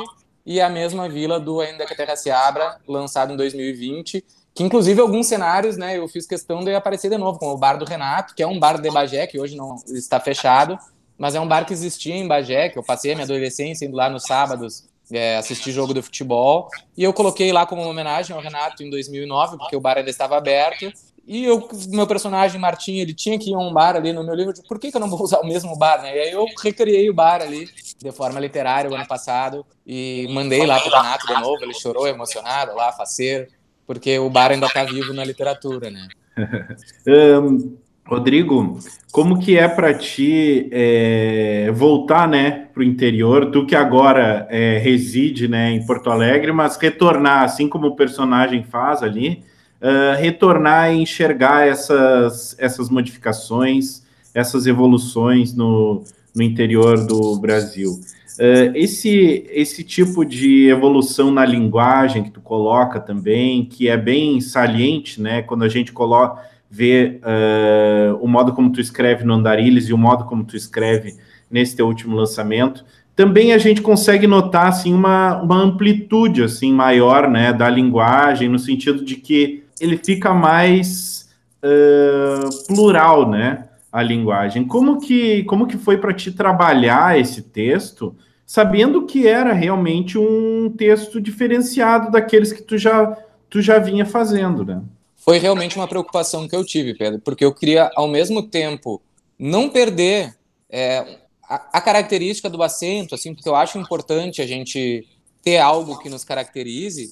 e 0.45 0.61
a 0.61 0.69
mesma 0.69 1.09
vila 1.09 1.39
do 1.39 1.61
Ainda 1.61 1.87
que 1.87 1.93
a 1.93 1.97
Terra 1.97 2.17
se 2.17 2.33
Abra, 2.33 2.81
lançado 2.89 3.33
em 3.33 3.37
2020, 3.37 4.25
que 4.57 4.65
inclusive 4.65 4.99
alguns 5.03 5.27
cenários, 5.27 5.77
né, 5.77 5.99
eu 5.99 6.09
fiz 6.09 6.27
questão 6.27 6.65
de 6.65 6.75
aparecer 6.75 7.11
de 7.11 7.19
novo, 7.19 7.39
como 7.39 7.53
o 7.53 7.59
Bar 7.59 7.77
do 7.77 7.85
Renato, 7.85 8.35
que 8.35 8.43
é 8.43 8.47
um 8.47 8.59
bar 8.59 8.81
de 8.81 8.91
Bagé, 8.91 9.27
que 9.27 9.39
hoje 9.39 9.55
não 9.55 9.77
está 9.89 10.19
fechado, 10.19 10.79
mas 11.19 11.35
é 11.35 11.41
um 11.41 11.47
bar 11.47 11.67
que 11.67 11.75
existia 11.75 12.15
em 12.15 12.27
Bagé, 12.27 12.71
que 12.71 12.79
eu 12.79 12.83
passei 12.83 13.13
a 13.13 13.15
minha 13.15 13.27
adolescência 13.27 13.85
indo 13.85 13.95
lá 13.95 14.09
nos 14.09 14.23
sábados 14.23 14.89
é, 15.13 15.37
assistir 15.37 15.73
jogo 15.73 15.93
de 15.93 16.01
futebol. 16.01 16.69
E 16.97 17.05
eu 17.05 17.13
coloquei 17.13 17.53
lá 17.53 17.67
como 17.67 17.83
homenagem 17.83 18.35
ao 18.35 18.43
Renato 18.43 18.83
em 18.83 18.89
2009, 18.89 19.59
porque 19.59 19.77
o 19.77 19.81
bar 19.81 19.99
ainda 19.99 20.11
estava 20.11 20.39
aberto. 20.39 20.91
E 21.27 21.45
eu, 21.45 21.69
meu 21.89 22.07
personagem, 22.07 22.61
Martim, 22.61 22.95
ele 22.95 23.13
tinha 23.13 23.39
que 23.39 23.51
ir 23.51 23.55
a 23.55 23.59
um 23.59 23.73
bar 23.73 23.95
ali 23.95 24.13
no 24.13 24.25
meu 24.25 24.35
livro. 24.35 24.55
Por 24.69 24.79
que, 24.79 24.91
que 24.91 24.97
eu 24.97 25.01
não 25.01 25.11
vou 25.11 25.21
usar 25.23 25.41
o 25.41 25.47
mesmo 25.47 25.77
bar, 25.77 26.01
né? 26.01 26.17
E 26.17 26.21
aí 26.21 26.31
eu 26.33 26.47
recriei 26.63 27.11
o 27.11 27.15
bar 27.15 27.43
ali 27.43 27.69
de 27.99 28.13
forma 28.13 28.39
literária 28.39 28.91
o 28.91 28.95
ano 28.95 29.07
passado 29.07 29.67
e 29.85 30.29
mandei 30.31 30.65
lá 30.65 30.81
pro 30.81 30.91
Renato 30.91 31.27
de 31.27 31.35
novo. 31.41 31.63
Ele 31.63 31.75
chorou 31.75 32.07
emocionado 32.07 32.75
lá, 32.75 32.93
faceiro, 32.93 33.49
porque 33.87 34.19
o 34.19 34.29
bar 34.29 34.51
ainda 34.51 34.67
está 34.67 34.85
vivo 34.85 35.13
na 35.13 35.25
literatura, 35.25 35.91
né? 35.91 36.09
um, 37.41 37.77
Rodrigo, 38.07 38.79
como 39.11 39.41
que 39.41 39.59
é 39.59 39.67
para 39.67 39.93
ti 39.93 40.69
é, 40.71 41.73
voltar, 41.75 42.29
né, 42.29 42.69
para 42.73 42.81
o 42.81 42.85
interior? 42.85 43.51
Tu 43.51 43.67
que 43.67 43.75
agora 43.75 44.47
é, 44.49 44.79
reside, 44.79 45.49
né, 45.49 45.73
em 45.73 45.85
Porto 45.85 46.09
Alegre, 46.09 46.53
mas 46.53 46.77
retornar, 46.77 47.43
assim 47.43 47.69
como 47.69 47.89
o 47.89 47.97
personagem 47.97 48.63
faz 48.63 49.03
ali, 49.03 49.43
uh, 49.83 50.21
retornar 50.21 50.93
e 50.93 51.03
enxergar 51.03 51.67
essas, 51.67 52.55
essas 52.61 52.89
modificações, 52.89 54.03
essas 54.33 54.67
evoluções 54.67 55.53
no, 55.53 56.05
no 56.35 56.43
interior 56.43 57.05
do 57.07 57.37
Brasil. 57.41 57.99
Uh, 58.39 58.71
esse, 58.75 59.47
esse 59.51 59.83
tipo 59.83 60.25
de 60.25 60.69
evolução 60.69 61.31
na 61.31 61.45
linguagem 61.45 62.23
que 62.23 62.31
tu 62.31 62.41
coloca 62.41 63.01
também, 63.01 63.65
que 63.65 63.89
é 63.89 63.97
bem 63.97 64.41
saliente, 64.43 65.21
né, 65.23 65.41
quando 65.41 65.65
a 65.65 65.69
gente 65.69 65.91
coloca 65.91 66.43
ver 66.71 67.21
uh, 67.23 68.17
o 68.21 68.29
modo 68.29 68.53
como 68.53 68.71
tu 68.71 68.81
escreve 68.81 69.25
no 69.25 69.35
Andarilhos 69.35 69.89
e 69.89 69.93
o 69.95 69.99
modo 69.99 70.25
como 70.25 70.45
tu 70.45 70.55
escreve 70.55 71.15
nesse 71.51 71.75
teu 71.75 71.87
último 71.87 72.15
lançamento, 72.15 72.85
também 73.15 73.55
a 73.55 73.59
gente 73.59 73.81
consegue 73.81 74.27
notar 74.27 74.67
assim 74.67 74.93
uma, 74.93 75.41
uma 75.41 75.57
amplitude 75.57 76.43
assim 76.43 76.73
maior, 76.73 77.31
né, 77.31 77.55
da 77.55 77.71
linguagem 77.71 78.51
no 78.51 78.59
sentido 78.59 79.03
de 79.03 79.17
que 79.17 79.65
ele 79.81 79.97
fica 79.97 80.35
mais 80.35 81.31
uh, 81.65 82.67
plural, 82.67 83.31
né, 83.31 83.66
a 83.99 84.03
linguagem. 84.03 84.67
Como 84.67 85.01
que 85.01 85.45
como 85.45 85.67
que 85.67 85.77
foi 85.77 85.99
para 85.99 86.13
ti 86.13 86.33
trabalhar 86.33 87.19
esse 87.19 87.43
texto, 87.43 88.15
sabendo 88.45 89.07
que 89.07 89.27
era 89.27 89.53
realmente 89.53 90.19
um 90.19 90.73
texto 90.77 91.21
diferenciado 91.21 92.11
daqueles 92.11 92.53
que 92.53 92.63
tu 92.63 92.77
já 92.77 93.17
tu 93.49 93.63
já 93.63 93.79
vinha 93.79 94.05
fazendo, 94.05 94.65
né? 94.65 94.83
foi 95.27 95.39
realmente 95.39 95.75
uma 95.75 95.89
preocupação 95.89 96.47
que 96.47 96.55
eu 96.55 96.65
tive, 96.65 96.95
Pedro, 96.95 97.19
porque 97.19 97.45
eu 97.45 97.53
queria, 97.53 97.91
ao 97.97 98.07
mesmo 98.07 98.45
tempo, 98.45 99.03
não 99.37 99.69
perder 99.69 100.37
é, 100.71 101.19
a, 101.43 101.79
a, 101.79 101.81
característica 101.81 102.49
do 102.49 102.63
acento, 102.63 103.13
assim, 103.13 103.35
porque 103.35 103.49
eu 103.49 103.57
acho 103.57 103.77
importante 103.77 104.41
a 104.41 104.47
gente 104.47 105.05
ter 105.43 105.59
algo 105.59 105.99
que 105.99 106.09
nos 106.09 106.23
caracterize, 106.23 107.11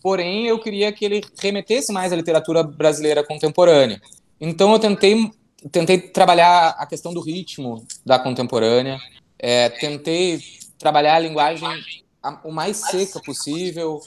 porém 0.00 0.46
eu 0.46 0.60
queria 0.60 0.92
que 0.92 1.04
ele 1.04 1.22
remetesse 1.40 1.92
mais 1.92 2.12
à 2.12 2.16
literatura 2.16 2.62
brasileira 2.62 3.24
contemporânea. 3.24 4.00
Então 4.40 4.72
eu 4.72 4.78
tentei, 4.78 5.28
tentei 5.70 5.98
trabalhar 6.00 6.70
a 6.78 6.86
questão 6.86 7.12
do 7.12 7.20
ritmo 7.20 7.84
da 8.04 8.18
contemporânea, 8.18 8.98
é, 9.38 9.68
tentei 9.68 10.42
trabalhar 10.78 11.16
a 11.16 11.18
linguagem 11.18 11.68
o 12.44 12.50
mais 12.50 12.76
seca 12.76 13.20
possível, 13.20 14.00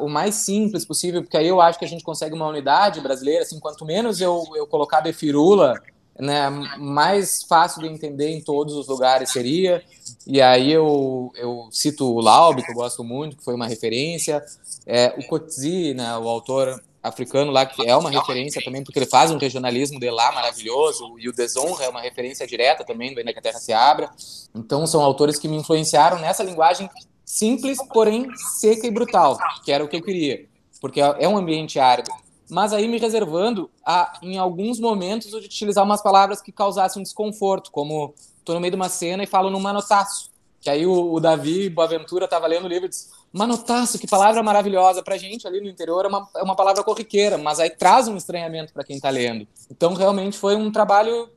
o 0.00 0.08
mais 0.08 0.34
simples 0.36 0.84
possível, 0.84 1.22
porque 1.22 1.36
aí 1.36 1.48
eu 1.48 1.60
acho 1.60 1.78
que 1.78 1.84
a 1.84 1.88
gente 1.88 2.04
consegue 2.04 2.34
uma 2.34 2.48
unidade 2.48 3.00
brasileira, 3.00 3.42
assim, 3.42 3.58
quanto 3.58 3.84
menos 3.84 4.20
eu, 4.20 4.44
eu 4.54 4.66
colocar 4.66 5.00
de 5.00 5.12
firula, 5.12 5.74
né, 6.18 6.48
mais 6.78 7.42
fácil 7.42 7.82
de 7.82 7.88
entender 7.88 8.28
em 8.28 8.40
todos 8.40 8.74
os 8.74 8.86
lugares 8.86 9.32
seria, 9.32 9.82
e 10.26 10.40
aí 10.40 10.70
eu, 10.70 11.32
eu 11.36 11.68
cito 11.72 12.06
o 12.06 12.20
Laub, 12.20 12.62
que 12.62 12.70
eu 12.70 12.74
gosto 12.74 13.02
muito, 13.02 13.36
que 13.36 13.44
foi 13.44 13.54
uma 13.54 13.66
referência, 13.66 14.42
é, 14.86 15.14
o 15.18 15.26
Coetzee, 15.26 15.94
né, 15.94 16.16
o 16.16 16.28
autor 16.28 16.82
africano 17.04 17.52
lá, 17.52 17.66
que 17.66 17.86
é 17.86 17.94
uma 17.94 18.10
referência 18.10 18.62
também, 18.64 18.82
porque 18.82 18.98
ele 18.98 19.06
faz 19.06 19.30
um 19.30 19.36
regionalismo 19.36 20.00
de 20.00 20.10
lá 20.10 20.32
maravilhoso, 20.32 21.18
e 21.18 21.28
o 21.28 21.32
Desonra 21.32 21.84
é 21.84 21.88
uma 21.88 22.00
referência 22.00 22.46
direta 22.46 22.82
também 22.82 23.12
do 23.12 23.18
Ainda 23.18 23.32
que 23.32 23.38
a 23.38 23.42
Terra 23.42 23.58
se 23.58 23.74
Abra. 23.74 24.10
Então, 24.54 24.86
são 24.86 25.02
autores 25.02 25.38
que 25.38 25.46
me 25.46 25.56
influenciaram 25.56 26.18
nessa 26.18 26.42
linguagem 26.42 26.88
simples, 27.22 27.78
porém 27.92 28.26
seca 28.58 28.86
e 28.86 28.90
brutal, 28.90 29.38
que 29.62 29.70
era 29.70 29.84
o 29.84 29.88
que 29.88 29.96
eu 29.96 30.02
queria, 30.02 30.46
porque 30.80 31.00
é 31.00 31.28
um 31.28 31.36
ambiente 31.36 31.78
árido. 31.78 32.10
Mas 32.50 32.72
aí 32.72 32.88
me 32.88 32.98
reservando 32.98 33.70
a, 33.84 34.18
em 34.22 34.38
alguns 34.38 34.80
momentos, 34.80 35.32
utilizar 35.34 35.84
umas 35.84 36.02
palavras 36.02 36.40
que 36.40 36.52
causassem 36.52 37.00
um 37.00 37.02
desconforto, 37.02 37.70
como 37.70 38.14
estou 38.38 38.54
no 38.54 38.60
meio 38.60 38.70
de 38.70 38.76
uma 38.76 38.88
cena 38.88 39.22
e 39.22 39.26
falo 39.26 39.50
no 39.50 39.60
manotaço, 39.60 40.30
que 40.64 40.70
aí 40.70 40.86
o, 40.86 41.12
o 41.12 41.20
Davi 41.20 41.68
Boaventura 41.68 42.24
estava 42.24 42.46
lendo 42.46 42.64
o 42.64 42.68
livro 42.68 42.86
e 42.86 42.88
disse, 42.88 43.10
manotaço, 43.30 43.98
que 43.98 44.06
palavra 44.06 44.42
maravilhosa, 44.42 45.02
para 45.02 45.18
gente 45.18 45.46
ali 45.46 45.60
no 45.60 45.68
interior 45.68 46.06
é 46.06 46.08
uma, 46.08 46.26
é 46.34 46.42
uma 46.42 46.56
palavra 46.56 46.82
corriqueira, 46.82 47.36
mas 47.36 47.60
aí 47.60 47.68
traz 47.68 48.08
um 48.08 48.16
estranhamento 48.16 48.72
para 48.72 48.82
quem 48.82 48.96
está 48.96 49.10
lendo. 49.10 49.46
Então 49.70 49.92
realmente 49.92 50.38
foi 50.38 50.56
um 50.56 50.72
trabalho 50.72 51.28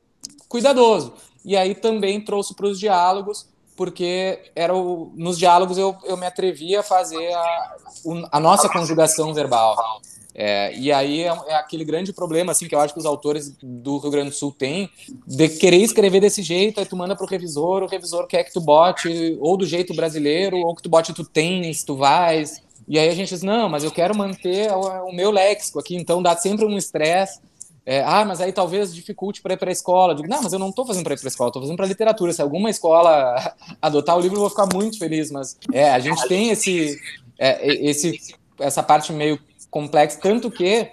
cuidadoso. 0.48 1.14
E 1.44 1.58
aí 1.58 1.76
também 1.76 2.24
trouxe 2.24 2.56
para 2.56 2.68
os 2.68 2.80
diálogos 2.80 3.46
porque 3.76 4.50
era 4.56 4.74
o, 4.74 5.12
nos 5.14 5.38
diálogos 5.38 5.78
eu, 5.78 5.96
eu 6.06 6.16
me 6.16 6.26
atrevia 6.26 6.80
a 6.80 6.84
fazer 6.84 7.34
a, 7.34 7.76
a 8.32 8.40
nossa 8.40 8.70
conjugação 8.70 9.34
verbal. 9.34 9.76
É, 10.40 10.72
e 10.78 10.92
aí 10.92 11.24
é, 11.24 11.36
é, 11.48 11.56
aquele 11.56 11.84
grande 11.84 12.14
problema 12.14 12.52
assim 12.52 12.68
que 12.68 12.76
eu 12.76 12.80
acho 12.80 12.94
que 12.94 13.00
os 13.00 13.08
autores 13.08 13.58
do 13.60 13.98
Rio 13.98 14.12
Grande 14.12 14.30
do 14.30 14.36
Sul 14.36 14.52
têm 14.52 14.88
de 15.26 15.50
querer 15.50 15.78
escrever 15.78 16.20
desse 16.20 16.44
jeito, 16.44 16.80
aí 16.80 16.86
tu 16.86 16.96
manda 16.96 17.16
pro 17.16 17.26
revisor, 17.26 17.82
o 17.82 17.88
revisor 17.88 18.28
quer 18.28 18.44
que 18.44 18.54
tu 18.54 18.62
bote 18.62 19.36
ou 19.42 19.58
do 19.58 19.66
jeito 19.66 19.96
brasileiro, 19.96 20.58
ou 20.58 20.76
que 20.76 20.84
tu 20.84 20.90
bote 20.90 21.12
tu 21.12 21.26
tens, 21.26 21.84
tu 21.84 21.96
vais. 21.96 22.62
E 22.88 23.00
aí 23.00 23.10
a 23.10 23.16
gente 23.16 23.30
diz, 23.30 23.42
não, 23.42 23.68
mas 23.68 23.84
eu 23.84 23.90
quero 23.90 24.16
manter 24.16 24.72
o, 24.72 25.10
o 25.10 25.12
meu 25.12 25.32
léxico 25.32 25.80
aqui, 25.80 25.96
então 25.96 26.22
dá 26.22 26.38
sempre 26.38 26.66
um 26.66 26.78
estresse. 26.78 27.40
É, 27.84 28.04
ah, 28.04 28.24
mas 28.24 28.40
aí 28.40 28.52
talvez 28.52 28.94
dificulte 28.94 29.42
para 29.42 29.56
ir 29.56 29.58
para 29.58 29.72
a 29.72 29.72
escola. 29.72 30.12
Eu 30.12 30.18
digo, 30.18 30.30
não, 30.30 30.44
mas 30.44 30.54
eu 30.54 30.60
não 30.60 30.70
estou 30.70 30.86
fazendo 30.86 31.04
para 31.04 31.16
ir 31.16 31.20
para 31.20 31.28
a 31.28 31.30
escola, 31.30 31.50
estou 31.50 31.62
fazendo 31.64 31.78
para 31.78 31.86
literatura. 31.88 32.32
Se 32.32 32.42
alguma 32.44 32.70
escola 32.70 33.56
adotar 33.82 34.16
o 34.16 34.20
livro, 34.20 34.36
eu 34.36 34.42
vou 34.42 34.50
ficar 34.50 34.68
muito 34.72 35.00
feliz. 35.00 35.32
Mas 35.32 35.58
é, 35.72 35.90
a 35.90 35.98
gente 35.98 36.28
tem 36.28 36.52
esse, 36.52 37.00
é, 37.40 37.66
esse, 37.90 38.20
essa 38.60 38.84
parte 38.84 39.14
meio 39.14 39.40
complexa, 39.70 40.20
tanto 40.22 40.50
que 40.50 40.90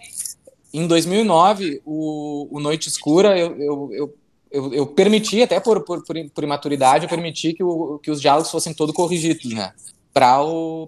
em 0.73 0.87
2009, 0.89 1.81
o, 1.85 2.49
o 2.51 2.59
Noite 2.59 2.89
Escura, 2.89 3.39
eu, 3.39 3.57
eu, 3.57 3.91
eu, 3.93 4.15
eu, 4.51 4.75
eu 4.75 4.87
permiti, 4.87 5.41
até 5.41 5.61
por, 5.61 5.85
por, 5.85 6.03
por 6.03 6.45
imaturidade, 6.45 7.05
eu 7.05 7.09
permiti 7.09 7.55
que, 7.55 7.63
o, 7.63 8.01
que 8.01 8.11
os 8.11 8.21
diálogos 8.21 8.51
fossem 8.51 8.75
todos 8.75 8.95
corrigidos, 8.95 9.53
né? 9.53 9.73
Para 10.13 10.37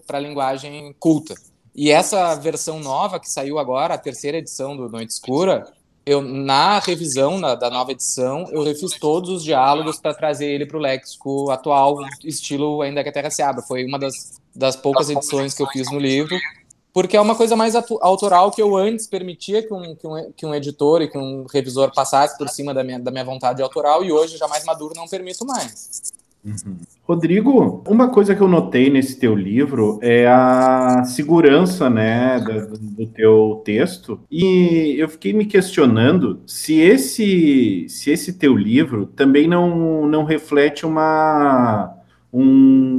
a 0.09 0.18
linguagem 0.18 0.92
culta. 0.99 1.35
E 1.72 1.90
essa 1.90 2.35
versão 2.35 2.81
nova 2.81 3.20
que 3.20 3.31
saiu 3.31 3.59
agora, 3.59 3.94
a 3.94 3.99
terceira 3.99 4.38
edição 4.38 4.77
do 4.77 4.88
Noite 4.88 5.11
Escura, 5.11 5.72
eu 6.07 6.22
na 6.22 6.79
revisão 6.81 7.38
na, 7.38 7.55
da 7.55 7.68
nova 7.68 7.92
edição, 7.92 8.49
eu 8.51 8.64
refiz 8.64 8.92
todos 8.99 9.31
os 9.31 9.44
diálogos 9.44 10.01
para 10.01 10.14
trazer 10.14 10.46
ele 10.46 10.66
para 10.66 10.79
o 10.79 10.81
léxico 10.81 11.51
atual, 11.51 11.99
estilo 12.25 12.83
Ainda 12.83 13.03
que 13.05 13.09
a 13.09 13.12
Terra 13.12 13.31
se 13.31 13.42
abra. 13.42 13.62
Foi 13.62 13.85
uma 13.85 13.99
das, 13.99 14.40
das 14.55 14.75
poucas 14.75 15.11
edições 15.11 15.53
que 15.55 15.62
eu 15.62 15.66
fiz 15.68 15.90
no 15.92 15.99
livro, 15.99 16.37
porque 16.96 17.14
é 17.14 17.20
uma 17.20 17.35
coisa 17.35 17.54
mais 17.54 17.74
autoral 17.74 18.50
que 18.50 18.62
eu 18.62 18.74
antes 18.74 19.06
permitia 19.06 19.62
que 19.62 19.70
um, 19.70 19.94
que 19.94 20.06
um, 20.06 20.32
que 20.35 20.46
um 20.46 20.54
editor 20.54 21.02
e 21.02 21.09
que 21.09 21.18
um 21.18 21.44
revisor 21.52 21.92
passasse 21.94 22.38
por 22.38 22.48
cima 22.48 22.72
da 22.72 22.82
minha, 22.82 22.98
da 22.98 23.11
minha 23.11 23.22
vontade 23.22 23.61
autoral, 23.61 24.02
e 24.02 24.11
hoje, 24.11 24.38
já 24.38 24.48
mais 24.48 24.64
maduro, 24.64 24.94
não 24.96 25.06
permito 25.06 25.44
mais. 25.44 26.00
Uhum. 26.42 26.78
Rodrigo, 27.06 27.85
uma 27.87 28.09
coisa 28.09 28.35
que 28.35 28.40
eu 28.40 28.48
notei 28.48 28.88
nesse 28.88 29.16
teu 29.16 29.35
livro 29.35 29.98
é 30.00 30.26
a 30.26 31.04
segurança, 31.04 31.90
né, 31.90 32.40
do, 32.40 32.78
do, 32.78 33.06
teu 33.09 33.61
texto. 33.62 34.18
E 34.30 34.94
eu 34.96 35.06
fiquei 35.11 35.35
me 35.35 35.44
questionando 35.44 36.40
se 36.46 36.80
esse, 36.80 37.85
se 37.90 38.11
esse 38.11 38.32
teu 38.32 38.56
livro 38.56 39.04
também 39.04 39.46
não, 39.46 40.06
não 40.06 40.24
reflete 40.24 40.87
uma 40.87 41.94
um, 42.32 42.95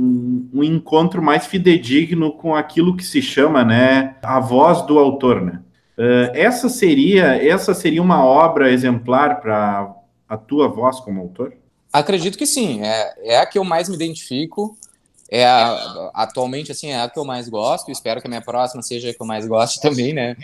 um 0.54 0.64
encontro 0.64 1.22
mais 1.22 1.46
fidedigno 1.48 2.32
com 2.32 2.56
aquilo 2.56 2.96
que 2.96 3.04
se 3.04 3.22
chama, 3.22 3.64
né, 3.64 4.16
a 4.22 4.40
voz 4.40 4.82
do 4.86 4.98
autor, 5.00 5.42
né? 5.42 5.62
Uh, 5.98 6.30
essa 6.36 6.70
seria 6.70 7.44
essa 7.44 7.74
seria 7.74 8.04
uma 8.04 8.24
obra 8.24 8.72
exemplar 8.72 9.42
para 9.42 9.96
a 10.30 10.38
tua 10.38 10.68
voz 10.68 11.00
como 11.00 11.22
autor? 11.22 11.54
Acredito 11.92 12.38
que 12.38 12.46
sim. 12.46 12.84
É, 12.84 13.14
é 13.34 13.38
a 13.40 13.46
que 13.46 13.58
eu 13.58 13.64
mais 13.64 13.90
me 13.90 13.96
identifico. 13.96 14.78
É 15.30 15.46
a, 15.46 16.12
atualmente 16.14 16.72
assim 16.72 16.90
é 16.90 17.02
a 17.02 17.10
que 17.10 17.18
eu 17.18 17.26
mais 17.26 17.50
gosto. 17.50 17.92
Espero 17.92 18.22
que 18.22 18.28
a 18.28 18.30
minha 18.30 18.42
próxima 18.42 18.84
seja 18.84 19.10
a 19.10 19.14
que 19.14 19.22
eu 19.22 19.26
mais 19.26 19.48
goste 19.48 19.82
também, 19.82 20.14
né? 20.14 20.36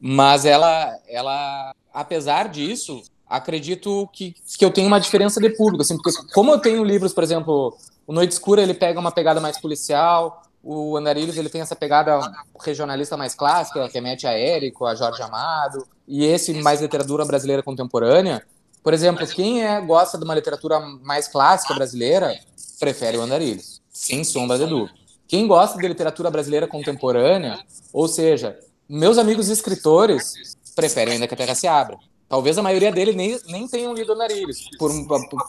Mas 0.00 0.44
ela, 0.44 0.96
ela, 1.08 1.74
apesar 1.92 2.48
disso, 2.48 3.02
acredito 3.28 4.08
que, 4.12 4.34
que 4.58 4.64
eu 4.64 4.70
tenho 4.70 4.86
uma 4.86 5.00
diferença 5.00 5.40
de 5.40 5.50
público, 5.50 5.82
assim, 5.82 5.96
porque 5.96 6.10
como 6.32 6.52
eu 6.52 6.58
tenho 6.58 6.84
livros, 6.84 7.12
por 7.12 7.24
exemplo, 7.24 7.76
o 8.06 8.12
Noite 8.12 8.32
Escura 8.32 8.62
ele 8.62 8.74
pega 8.74 8.98
uma 8.98 9.12
pegada 9.12 9.40
mais 9.40 9.58
policial, 9.58 10.42
o 10.62 10.96
Andarilhos 10.96 11.36
ele 11.36 11.48
tem 11.48 11.60
essa 11.60 11.74
pegada 11.74 12.20
regionalista 12.60 13.16
mais 13.16 13.34
clássica, 13.34 13.88
que 13.88 13.94
remete 13.94 14.26
a 14.26 14.32
Érico, 14.32 14.86
a 14.86 14.94
Jorge 14.94 15.22
Amado, 15.22 15.86
e 16.06 16.24
esse 16.24 16.52
mais 16.54 16.80
literatura 16.80 17.24
brasileira 17.24 17.62
contemporânea, 17.62 18.44
por 18.82 18.92
exemplo, 18.92 19.26
quem 19.26 19.64
é, 19.64 19.80
gosta 19.80 20.18
de 20.18 20.24
uma 20.24 20.34
literatura 20.34 20.80
mais 20.80 21.28
clássica 21.28 21.74
brasileira 21.74 22.36
prefere 22.80 23.16
o 23.16 23.22
Andarilhos, 23.22 23.80
sem 23.92 24.24
sombra 24.24 24.58
de 24.58 24.66
dúvida. 24.66 24.98
Quem 25.28 25.46
gosta 25.46 25.78
de 25.78 25.86
literatura 25.86 26.30
brasileira 26.30 26.66
contemporânea, 26.66 27.58
ou 27.92 28.08
seja, 28.08 28.58
meus 28.88 29.18
amigos 29.18 29.48
escritores 29.48 30.56
preferem 30.74 31.14
ainda 31.14 31.28
que 31.28 31.34
a 31.34 31.36
Terra 31.36 31.54
se 31.54 31.66
abra. 31.66 31.96
Talvez 32.32 32.56
a 32.56 32.62
maioria 32.62 32.90
deles 32.90 33.14
nem, 33.14 33.38
nem 33.48 33.68
tenham 33.68 33.92
lido 33.92 34.14
Andarilhos, 34.14 34.70
por, 34.78 34.90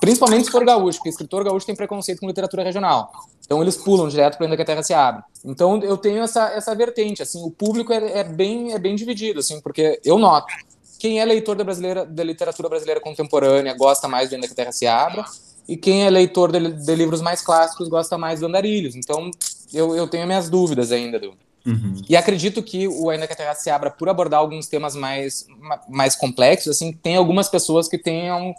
principalmente 0.01 0.47
se 0.47 0.51
for 0.51 0.65
gaúcho, 0.65 0.97
porque 0.97 1.07
escritor 1.07 1.41
gaúcho 1.41 1.65
tem 1.65 1.73
preconceito 1.73 2.19
com 2.19 2.27
literatura 2.27 2.61
regional. 2.61 3.09
Então 3.45 3.61
eles 3.61 3.77
pulam 3.77 4.09
direto 4.09 4.35
para 4.35 4.47
ainda 4.47 4.57
que 4.57 4.63
a 4.63 4.65
Terra 4.65 4.83
se 4.83 4.93
abra. 4.93 5.23
Então 5.45 5.81
eu 5.81 5.95
tenho 5.95 6.21
essa, 6.21 6.49
essa 6.49 6.75
vertente, 6.75 7.23
assim, 7.23 7.41
o 7.41 7.49
público 7.49 7.93
é, 7.93 8.19
é, 8.19 8.23
bem, 8.25 8.73
é 8.73 8.77
bem 8.77 8.95
dividido, 8.95 9.39
assim, 9.39 9.61
porque 9.61 9.97
eu 10.03 10.19
noto 10.19 10.53
quem 10.99 11.21
é 11.21 11.25
leitor 11.25 11.55
da, 11.55 11.63
brasileira, 11.63 12.05
da 12.05 12.21
literatura 12.21 12.67
brasileira 12.67 12.99
contemporânea 12.99 13.73
gosta 13.73 14.09
mais 14.09 14.27
de 14.27 14.35
Ainda 14.35 14.47
que 14.47 14.53
a 14.53 14.55
Terra 14.57 14.73
se 14.73 14.85
Abra, 14.85 15.23
e 15.65 15.77
quem 15.77 16.05
é 16.05 16.09
leitor 16.09 16.51
de, 16.51 16.71
de 16.73 16.95
livros 16.95 17.21
mais 17.21 17.41
clássicos 17.41 17.87
gosta 17.87 18.17
mais 18.17 18.41
do 18.41 18.47
Andarilhos. 18.47 18.93
Então, 18.93 19.31
eu, 19.73 19.95
eu 19.95 20.05
tenho 20.05 20.27
minhas 20.27 20.49
dúvidas 20.49 20.91
ainda, 20.91 21.17
do. 21.17 21.33
Uhum. 21.65 22.01
E 22.09 22.15
acredito 22.15 22.61
que 22.61 22.87
o 22.87 23.09
Ainda 23.09 23.25
que 23.25 23.33
a 23.33 23.35
Terra 23.35 23.55
se 23.55 23.69
Abra, 23.69 23.89
por 23.89 24.09
abordar 24.09 24.39
alguns 24.39 24.67
temas 24.67 24.95
mais, 24.95 25.47
mais 25.87 26.15
complexos, 26.15 26.75
assim, 26.75 26.91
tem 26.91 27.15
algumas 27.15 27.47
pessoas 27.47 27.87
que 27.87 27.97
tenham 27.97 28.53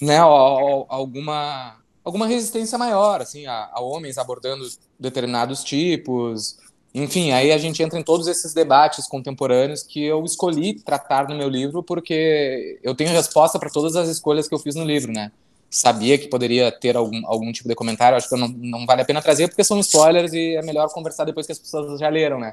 né, 0.00 0.18
alguma, 0.18 1.76
alguma 2.04 2.26
resistência 2.26 2.76
maior, 2.76 3.20
assim, 3.20 3.46
a, 3.46 3.70
a 3.72 3.80
homens 3.80 4.18
abordando 4.18 4.66
determinados 4.98 5.62
tipos, 5.62 6.58
enfim, 6.94 7.32
aí 7.32 7.50
a 7.50 7.58
gente 7.58 7.82
entra 7.82 7.98
em 7.98 8.04
todos 8.04 8.28
esses 8.28 8.54
debates 8.54 9.08
contemporâneos 9.08 9.82
que 9.82 10.04
eu 10.04 10.24
escolhi 10.24 10.74
tratar 10.74 11.28
no 11.28 11.36
meu 11.36 11.48
livro 11.48 11.82
porque 11.82 12.78
eu 12.84 12.94
tenho 12.94 13.10
resposta 13.10 13.58
para 13.58 13.68
todas 13.68 13.96
as 13.96 14.08
escolhas 14.08 14.46
que 14.46 14.54
eu 14.54 14.60
fiz 14.60 14.76
no 14.76 14.84
livro, 14.84 15.12
né? 15.12 15.32
Sabia 15.76 16.16
que 16.16 16.28
poderia 16.28 16.70
ter 16.70 16.96
algum, 16.96 17.20
algum 17.26 17.50
tipo 17.50 17.68
de 17.68 17.74
comentário, 17.74 18.16
acho 18.16 18.28
que 18.28 18.36
não, 18.36 18.46
não 18.46 18.86
vale 18.86 19.02
a 19.02 19.04
pena 19.04 19.20
trazer 19.20 19.48
porque 19.48 19.64
são 19.64 19.80
spoilers 19.80 20.32
e 20.32 20.54
é 20.54 20.62
melhor 20.62 20.88
conversar 20.92 21.24
depois 21.24 21.46
que 21.46 21.52
as 21.52 21.58
pessoas 21.58 21.98
já 21.98 22.08
leram, 22.08 22.38
né? 22.38 22.52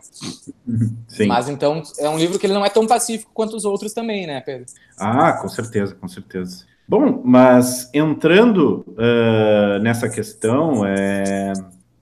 Sim. 1.08 1.28
Mas 1.28 1.48
então 1.48 1.84
é 2.00 2.10
um 2.10 2.18
livro 2.18 2.40
que 2.40 2.48
ele 2.48 2.54
não 2.56 2.66
é 2.66 2.70
tão 2.70 2.88
pacífico 2.88 3.30
quanto 3.32 3.56
os 3.56 3.64
outros 3.64 3.94
também, 3.94 4.26
né, 4.26 4.42
Pedro? 4.42 4.66
Ah, 4.98 5.34
com 5.34 5.48
certeza, 5.48 5.94
com 5.94 6.08
certeza. 6.08 6.66
Bom, 6.88 7.22
mas 7.24 7.90
entrando 7.94 8.84
uh, 8.90 9.80
nessa 9.84 10.10
questão, 10.10 10.84
é 10.84 11.54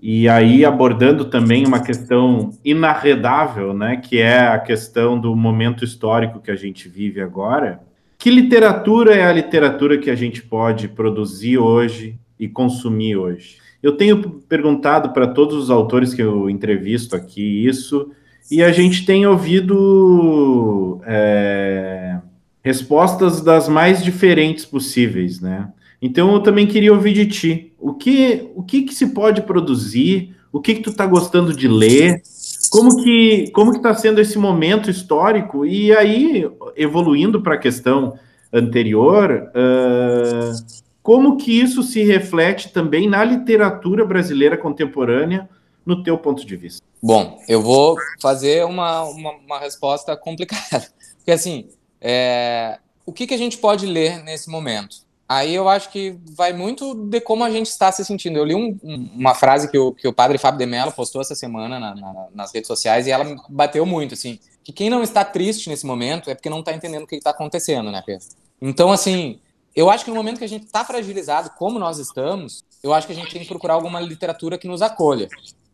e 0.01 0.29
aí 0.29 0.63
abordando 0.63 1.25
também 1.25 1.67
uma 1.67 1.81
questão 1.81 2.51
inarredável, 2.63 3.73
né, 3.73 3.97
que 3.97 4.19
é 4.19 4.39
a 4.39 4.57
questão 4.57 5.19
do 5.19 5.35
momento 5.35 5.83
histórico 5.83 6.39
que 6.39 6.49
a 6.49 6.55
gente 6.55 6.87
vive 6.87 7.19
agora. 7.19 7.81
Que 8.19 8.29
literatura 8.29 9.15
é 9.15 9.23
a 9.23 9.31
literatura 9.31 9.97
que 9.97 10.09
a 10.09 10.15
gente 10.15 10.41
pode 10.41 10.89
produzir 10.89 11.57
hoje 11.57 12.19
e 12.37 12.49
consumir 12.49 13.15
hoje? 13.15 13.55
Eu 13.81 13.93
tenho 13.93 14.41
perguntado 14.41 15.13
para 15.13 15.25
todos 15.25 15.55
os 15.55 15.69
autores 15.69 16.13
que 16.13 16.21
eu 16.21 16.49
entrevisto 16.49 17.15
aqui 17.15 17.65
isso, 17.65 18.11
e 18.51 18.61
a 18.61 18.73
gente 18.73 19.05
tem 19.05 19.25
ouvido 19.25 20.99
é, 21.05 22.17
respostas 22.61 23.39
das 23.39 23.69
mais 23.69 24.03
diferentes 24.03 24.65
possíveis, 24.65 25.39
né? 25.39 25.71
Então 26.01 26.33
eu 26.33 26.41
também 26.41 26.67
queria 26.67 26.93
ouvir 26.93 27.13
de 27.13 27.25
ti. 27.25 27.73
O 27.79 27.93
que, 27.93 28.49
o 28.53 28.61
que, 28.61 28.81
que 28.81 28.93
se 28.93 29.13
pode 29.13 29.43
produzir? 29.43 30.35
O 30.51 30.59
que, 30.59 30.75
que 30.75 30.81
tu 30.81 30.89
está 30.89 31.05
gostando 31.05 31.53
de 31.55 31.69
ler? 31.69 32.21
Como 32.69 33.03
que 33.03 33.49
como 33.51 33.71
que 33.71 33.77
está 33.77 33.93
sendo 33.93 34.21
esse 34.21 34.37
momento 34.37 34.89
histórico? 34.89 35.65
E 35.65 35.91
aí, 35.95 36.49
evoluindo 36.75 37.41
para 37.41 37.55
a 37.55 37.59
questão 37.59 38.17
anterior, 38.53 39.51
uh, 39.55 40.79
como 41.01 41.37
que 41.37 41.59
isso 41.59 41.81
se 41.81 42.03
reflete 42.03 42.71
também 42.71 43.09
na 43.09 43.23
literatura 43.23 44.05
brasileira 44.05 44.57
contemporânea, 44.57 45.49
no 45.85 46.03
teu 46.03 46.17
ponto 46.17 46.45
de 46.45 46.55
vista? 46.55 46.85
Bom, 47.01 47.39
eu 47.47 47.61
vou 47.61 47.95
fazer 48.21 48.65
uma, 48.65 49.03
uma, 49.03 49.31
uma 49.31 49.59
resposta 49.59 50.15
complicada. 50.15 50.87
Porque 51.17 51.31
assim, 51.31 51.69
é, 52.01 52.79
o 53.05 53.11
que, 53.11 53.25
que 53.25 53.33
a 53.33 53.37
gente 53.37 53.57
pode 53.57 53.85
ler 53.85 54.23
nesse 54.23 54.49
momento? 54.49 54.97
Aí 55.29 55.53
eu 55.53 55.69
acho 55.69 55.91
que 55.91 56.17
vai 56.35 56.51
muito 56.51 56.95
de 56.95 57.21
como 57.21 57.43
a 57.43 57.51
gente 57.51 57.67
está 57.67 57.91
se 57.91 58.03
sentindo. 58.03 58.39
Eu 58.39 58.45
li 58.45 58.55
um, 58.55 58.79
uma 59.13 59.35
frase 59.35 59.69
que 59.69 59.77
o, 59.77 59.93
que 59.93 60.07
o 60.07 60.13
padre 60.13 60.39
Fábio 60.39 60.57
de 60.57 60.65
Mello 60.65 60.91
postou 60.91 61.21
essa 61.21 61.35
semana 61.35 61.79
na, 61.79 61.93
na, 61.93 62.27
nas 62.33 62.51
redes 62.51 62.67
sociais 62.67 63.05
e 63.05 63.11
ela 63.11 63.35
bateu 63.47 63.85
muito, 63.85 64.15
assim, 64.15 64.39
que 64.63 64.73
quem 64.73 64.89
não 64.89 65.03
está 65.03 65.23
triste 65.23 65.69
nesse 65.69 65.85
momento 65.85 66.31
é 66.31 66.33
porque 66.33 66.49
não 66.49 66.61
está 66.61 66.73
entendendo 66.73 67.03
o 67.03 67.07
que 67.07 67.15
está 67.15 67.29
acontecendo, 67.29 67.91
né, 67.91 68.01
Pedro? 68.03 68.25
Então, 68.59 68.91
assim, 68.91 69.39
eu 69.75 69.87
acho 69.91 70.03
que 70.03 70.09
no 70.09 70.15
momento 70.15 70.39
que 70.39 70.45
a 70.45 70.49
gente 70.49 70.65
está 70.65 70.83
fragilizado, 70.83 71.51
como 71.51 71.77
nós 71.77 71.99
estamos, 71.99 72.63
eu 72.81 72.91
acho 72.91 73.05
que 73.05 73.13
a 73.13 73.15
gente 73.15 73.31
tem 73.31 73.43
que 73.43 73.47
procurar 73.47 73.75
alguma 73.75 74.01
literatura 74.01 74.57
que 74.57 74.67
nos 74.67 74.81
acolha. 74.81 75.29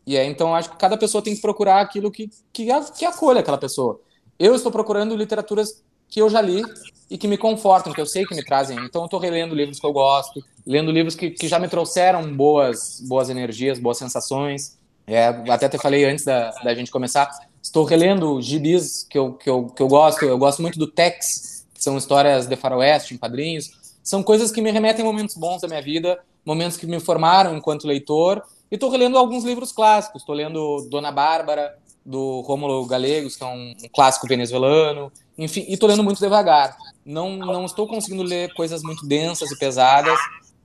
E 0.06 0.18
aí, 0.18 0.28
então, 0.28 0.54
acho 0.54 0.68
que 0.68 0.76
cada 0.76 0.98
pessoa 0.98 1.24
tem 1.24 1.34
que 1.34 1.40
procurar 1.40 1.80
aquilo 1.80 2.10
que, 2.10 2.28
que, 2.52 2.68
que 2.94 3.06
acolha 3.06 3.40
aquela 3.40 3.56
pessoa. 3.56 3.98
Eu 4.38 4.54
estou 4.54 4.70
procurando 4.70 5.16
literaturas 5.16 5.82
que 6.08 6.20
eu 6.20 6.28
já 6.28 6.40
li 6.40 6.62
e 7.10 7.16
que 7.16 7.28
me 7.28 7.38
confortam, 7.38 7.92
que 7.92 8.00
eu 8.00 8.06
sei 8.06 8.24
que 8.24 8.34
me 8.34 8.44
trazem. 8.44 8.78
Então, 8.84 9.02
eu 9.02 9.06
estou 9.06 9.20
relendo 9.20 9.54
livros 9.54 9.78
que 9.78 9.86
eu 9.86 9.92
gosto, 9.92 10.44
lendo 10.66 10.90
livros 10.90 11.14
que, 11.14 11.30
que 11.30 11.46
já 11.46 11.58
me 11.58 11.68
trouxeram 11.68 12.34
boas, 12.34 13.00
boas 13.06 13.30
energias, 13.30 13.78
boas 13.78 13.98
sensações. 13.98 14.76
É, 15.06 15.26
até 15.48 15.68
te 15.68 15.78
falei 15.78 16.04
antes 16.04 16.24
da, 16.24 16.50
da 16.64 16.74
gente 16.74 16.90
começar, 16.90 17.30
estou 17.62 17.84
relendo 17.84 18.42
gibis 18.42 19.06
que 19.08 19.16
eu, 19.16 19.34
que, 19.34 19.48
eu, 19.48 19.66
que 19.66 19.82
eu 19.82 19.88
gosto. 19.88 20.24
Eu 20.24 20.38
gosto 20.38 20.60
muito 20.60 20.78
do 20.78 20.86
Tex, 20.86 21.64
que 21.72 21.82
são 21.82 21.96
histórias 21.96 22.46
de 22.46 22.56
faroeste, 22.56 23.14
em 23.14 23.18
quadrinhos. 23.18 23.70
São 24.02 24.22
coisas 24.22 24.50
que 24.50 24.60
me 24.60 24.70
remetem 24.70 25.02
a 25.02 25.04
momentos 25.04 25.36
bons 25.36 25.62
da 25.62 25.68
minha 25.68 25.82
vida, 25.82 26.18
momentos 26.44 26.76
que 26.76 26.86
me 26.86 26.98
formaram 26.98 27.56
enquanto 27.56 27.86
leitor. 27.86 28.42
E 28.70 28.74
estou 28.74 28.90
relendo 28.90 29.16
alguns 29.16 29.44
livros 29.44 29.70
clássicos. 29.70 30.22
Estou 30.22 30.34
lendo 30.34 30.88
Dona 30.90 31.12
Bárbara, 31.12 31.76
do 32.04 32.40
Rômulo 32.40 32.84
Galegos, 32.86 33.36
que 33.36 33.44
é 33.44 33.46
um, 33.46 33.74
um 33.84 33.88
clássico 33.92 34.26
venezuelano. 34.26 35.12
Enfim, 35.38 35.64
e 35.68 35.74
estou 35.74 35.88
lendo 35.88 36.02
muito 36.02 36.18
devagar. 36.18 36.76
Não, 37.04 37.36
não 37.36 37.64
estou 37.64 37.86
conseguindo 37.86 38.22
ler 38.22 38.52
coisas 38.54 38.82
muito 38.82 39.06
densas 39.06 39.50
e 39.50 39.58
pesadas, 39.58 40.18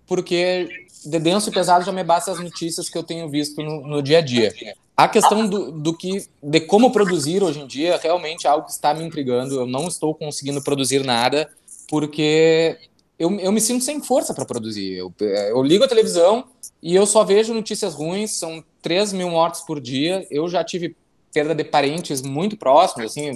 porque 0.07 0.67
de 1.05 1.19
denso 1.19 1.49
e 1.49 1.53
pesado 1.53 1.85
já 1.85 1.91
me 1.91 2.03
basta 2.03 2.31
as 2.31 2.39
notícias 2.39 2.89
que 2.89 2.97
eu 2.97 3.03
tenho 3.03 3.29
visto 3.29 3.61
no, 3.61 3.81
no 3.81 4.01
dia 4.01 4.19
a 4.19 4.21
dia. 4.21 4.53
A 4.95 5.07
questão 5.07 5.47
do, 5.47 5.71
do, 5.71 5.97
que, 5.97 6.25
de 6.41 6.61
como 6.61 6.91
produzir 6.91 7.43
hoje 7.43 7.59
em 7.59 7.67
dia, 7.67 7.99
realmente 8.01 8.45
é 8.45 8.49
algo 8.49 8.65
que 8.65 8.71
está 8.71 8.93
me 8.93 9.03
intrigando. 9.03 9.55
Eu 9.55 9.65
não 9.65 9.87
estou 9.87 10.13
conseguindo 10.13 10.61
produzir 10.61 11.03
nada, 11.03 11.49
porque 11.89 12.77
eu, 13.17 13.31
eu 13.39 13.51
me 13.51 13.59
sinto 13.59 13.83
sem 13.83 14.01
força 14.01 14.33
para 14.33 14.45
produzir. 14.45 14.93
Eu, 14.93 15.13
eu 15.19 15.63
ligo 15.63 15.83
a 15.83 15.87
televisão 15.87 16.45
e 16.81 16.95
eu 16.95 17.05
só 17.05 17.23
vejo 17.23 17.53
notícias 17.53 17.93
ruins, 17.93 18.31
são 18.31 18.63
3 18.81 19.13
mil 19.13 19.29
mortes 19.29 19.61
por 19.61 19.79
dia. 19.79 20.27
Eu 20.29 20.47
já 20.47 20.63
tive 20.63 20.95
perda 21.33 21.55
de 21.55 21.63
parentes 21.63 22.21
muito 22.21 22.57
próximos, 22.57 23.11
assim, 23.11 23.31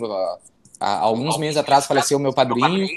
há 0.79 0.99
alguns 0.99 1.37
meses 1.37 1.57
atrás 1.57 1.85
faleceu 1.85 2.19
meu 2.19 2.33
padrinho, 2.33 2.87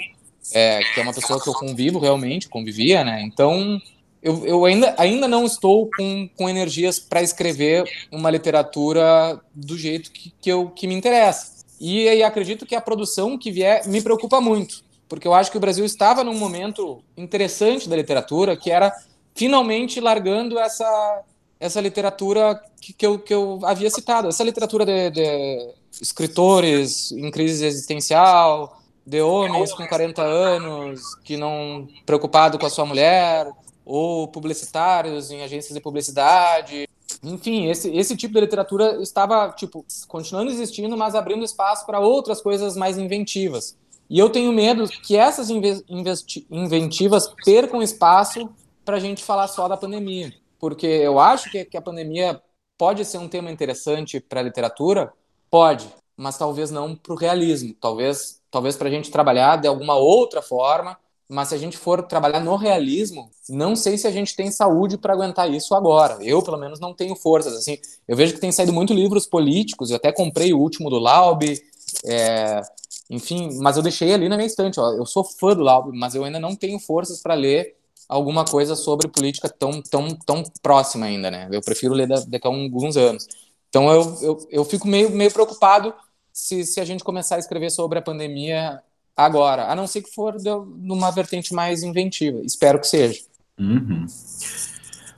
é, 0.53 0.79
que 0.93 0.99
é 0.99 1.03
uma 1.03 1.13
pessoa 1.13 1.41
que 1.41 1.49
eu 1.49 1.53
convivo 1.53 1.99
realmente, 1.99 2.49
convivia, 2.49 3.03
né? 3.03 3.21
Então, 3.21 3.79
eu, 4.21 4.45
eu 4.45 4.65
ainda, 4.65 4.93
ainda 4.97 5.27
não 5.27 5.45
estou 5.45 5.89
com, 5.95 6.29
com 6.35 6.49
energias 6.49 6.99
para 6.99 7.21
escrever 7.21 7.83
uma 8.11 8.29
literatura 8.29 9.39
do 9.53 9.77
jeito 9.77 10.11
que, 10.11 10.33
que, 10.41 10.51
eu, 10.51 10.69
que 10.69 10.87
me 10.87 10.95
interessa. 10.95 11.59
E, 11.79 12.03
e 12.03 12.23
acredito 12.23 12.65
que 12.65 12.75
a 12.75 12.81
produção 12.81 13.37
que 13.37 13.51
vier 13.51 13.87
me 13.87 14.01
preocupa 14.01 14.41
muito, 14.41 14.83
porque 15.07 15.27
eu 15.27 15.33
acho 15.33 15.49
que 15.49 15.57
o 15.57 15.61
Brasil 15.61 15.85
estava 15.85 16.23
num 16.23 16.37
momento 16.37 17.01
interessante 17.15 17.87
da 17.87 17.95
literatura, 17.95 18.57
que 18.57 18.69
era 18.69 18.93
finalmente 19.33 20.01
largando 20.01 20.59
essa, 20.59 21.23
essa 21.59 21.79
literatura 21.79 22.61
que, 22.81 22.91
que, 22.91 23.05
eu, 23.05 23.17
que 23.17 23.33
eu 23.33 23.59
havia 23.63 23.89
citado, 23.89 24.27
essa 24.27 24.43
literatura 24.43 24.85
de, 24.85 25.11
de 25.11 25.73
escritores 26.01 27.11
em 27.11 27.29
crise 27.31 27.65
existencial, 27.65 28.79
de 29.05 29.21
homens 29.21 29.73
com 29.73 29.87
40 29.87 30.21
anos 30.21 31.01
que 31.23 31.35
não 31.35 31.87
preocupado 32.05 32.59
com 32.59 32.65
a 32.65 32.69
sua 32.69 32.85
mulher, 32.85 33.51
ou 33.83 34.27
publicitários 34.27 35.31
em 35.31 35.41
agências 35.41 35.73
de 35.73 35.81
publicidade. 35.81 36.87
Enfim, 37.23 37.65
esse, 37.67 37.89
esse 37.95 38.15
tipo 38.15 38.35
de 38.35 38.41
literatura 38.41 39.01
estava, 39.01 39.51
tipo, 39.53 39.83
continuando 40.07 40.51
existindo, 40.51 40.95
mas 40.95 41.15
abrindo 41.15 41.43
espaço 41.43 41.87
para 41.87 41.99
outras 41.99 42.39
coisas 42.39 42.77
mais 42.77 42.99
inventivas. 42.99 43.75
E 44.07 44.19
eu 44.19 44.29
tenho 44.29 44.53
medo 44.53 44.87
que 44.87 45.15
essas 45.15 45.49
inventivas 45.49 47.33
percam 47.43 47.81
espaço 47.81 48.49
para 48.85 48.97
a 48.97 48.99
gente 48.99 49.23
falar 49.23 49.47
só 49.47 49.67
da 49.67 49.75
pandemia. 49.75 50.33
Porque 50.59 50.85
eu 50.85 51.19
acho 51.19 51.49
que, 51.49 51.65
que 51.65 51.77
a 51.77 51.81
pandemia 51.81 52.39
pode 52.77 53.03
ser 53.05 53.17
um 53.17 53.27
tema 53.27 53.51
interessante 53.51 54.19
para 54.19 54.39
a 54.39 54.43
literatura, 54.43 55.11
pode, 55.49 55.87
mas 56.15 56.37
talvez 56.37 56.71
não 56.71 56.95
para 56.95 57.13
o 57.13 57.17
realismo. 57.17 57.73
Talvez, 57.79 58.41
talvez 58.51 58.75
para 58.75 58.87
a 58.87 58.91
gente 58.91 59.11
trabalhar 59.11 59.57
de 59.57 59.67
alguma 59.67 59.95
outra 59.95 60.41
forma 60.41 60.97
mas 61.29 61.49
se 61.49 61.55
a 61.55 61.57
gente 61.59 61.77
for 61.77 62.01
trabalhar 62.01 62.39
no 62.39 62.55
realismo, 62.55 63.29
não 63.47 63.75
sei 63.75 63.99
se 63.99 64.07
a 64.07 64.11
gente 64.11 64.35
tem 64.35 64.49
saúde 64.49 64.97
para 64.97 65.13
aguentar 65.13 65.47
isso 65.53 65.75
agora. 65.75 66.17
Eu, 66.21 66.41
pelo 66.41 66.57
menos, 66.57 66.79
não 66.79 66.91
tenho 66.91 67.15
forças. 67.15 67.53
Assim, 67.53 67.77
eu 68.07 68.17
vejo 68.17 68.33
que 68.33 68.39
tem 68.39 68.51
saído 68.51 68.73
muito 68.73 68.95
livros 68.95 69.27
políticos. 69.27 69.91
Eu 69.91 69.97
até 69.97 70.11
comprei 70.11 70.51
o 70.51 70.57
último 70.57 70.89
do 70.89 70.97
Laube, 70.97 71.61
é, 72.03 72.63
enfim, 73.11 73.59
mas 73.61 73.77
eu 73.77 73.83
deixei 73.83 74.11
ali 74.11 74.27
na 74.27 74.37
minha 74.37 74.47
estante. 74.47 74.79
Ó, 74.79 74.91
eu 74.93 75.05
sou 75.05 75.23
fã 75.23 75.55
do 75.55 75.61
Laube, 75.61 75.95
mas 75.95 76.15
eu 76.15 76.23
ainda 76.23 76.39
não 76.39 76.55
tenho 76.55 76.79
forças 76.79 77.21
para 77.21 77.35
ler 77.35 77.75
alguma 78.07 78.43
coisa 78.43 78.75
sobre 78.75 79.07
política 79.07 79.47
tão, 79.47 79.83
tão, 79.83 80.15
tão 80.25 80.43
próxima 80.63 81.05
ainda, 81.05 81.29
né? 81.29 81.47
Eu 81.51 81.61
prefiro 81.61 81.93
ler 81.93 82.07
daqui 82.07 82.47
a 82.47 82.49
alguns 82.49 82.97
anos. 82.97 83.27
Então 83.69 83.89
eu, 83.91 84.17
eu, 84.21 84.47
eu 84.49 84.65
fico 84.65 84.87
meio, 84.87 85.09
meio 85.11 85.31
preocupado 85.31 85.93
se, 86.33 86.65
se 86.65 86.79
a 86.79 86.85
gente 86.85 87.03
começar 87.03 87.35
a 87.35 87.39
escrever 87.39 87.69
sobre 87.69 87.99
a 87.99 88.01
pandemia 88.01 88.81
agora, 89.15 89.71
a 89.71 89.75
não 89.75 89.85
ser 89.85 90.01
que 90.01 90.13
for 90.13 90.37
de, 90.37 90.49
numa 90.77 91.11
vertente 91.11 91.53
mais 91.53 91.83
inventiva. 91.83 92.41
Espero 92.43 92.79
que 92.79 92.87
seja. 92.87 93.19
Uhum. 93.59 94.05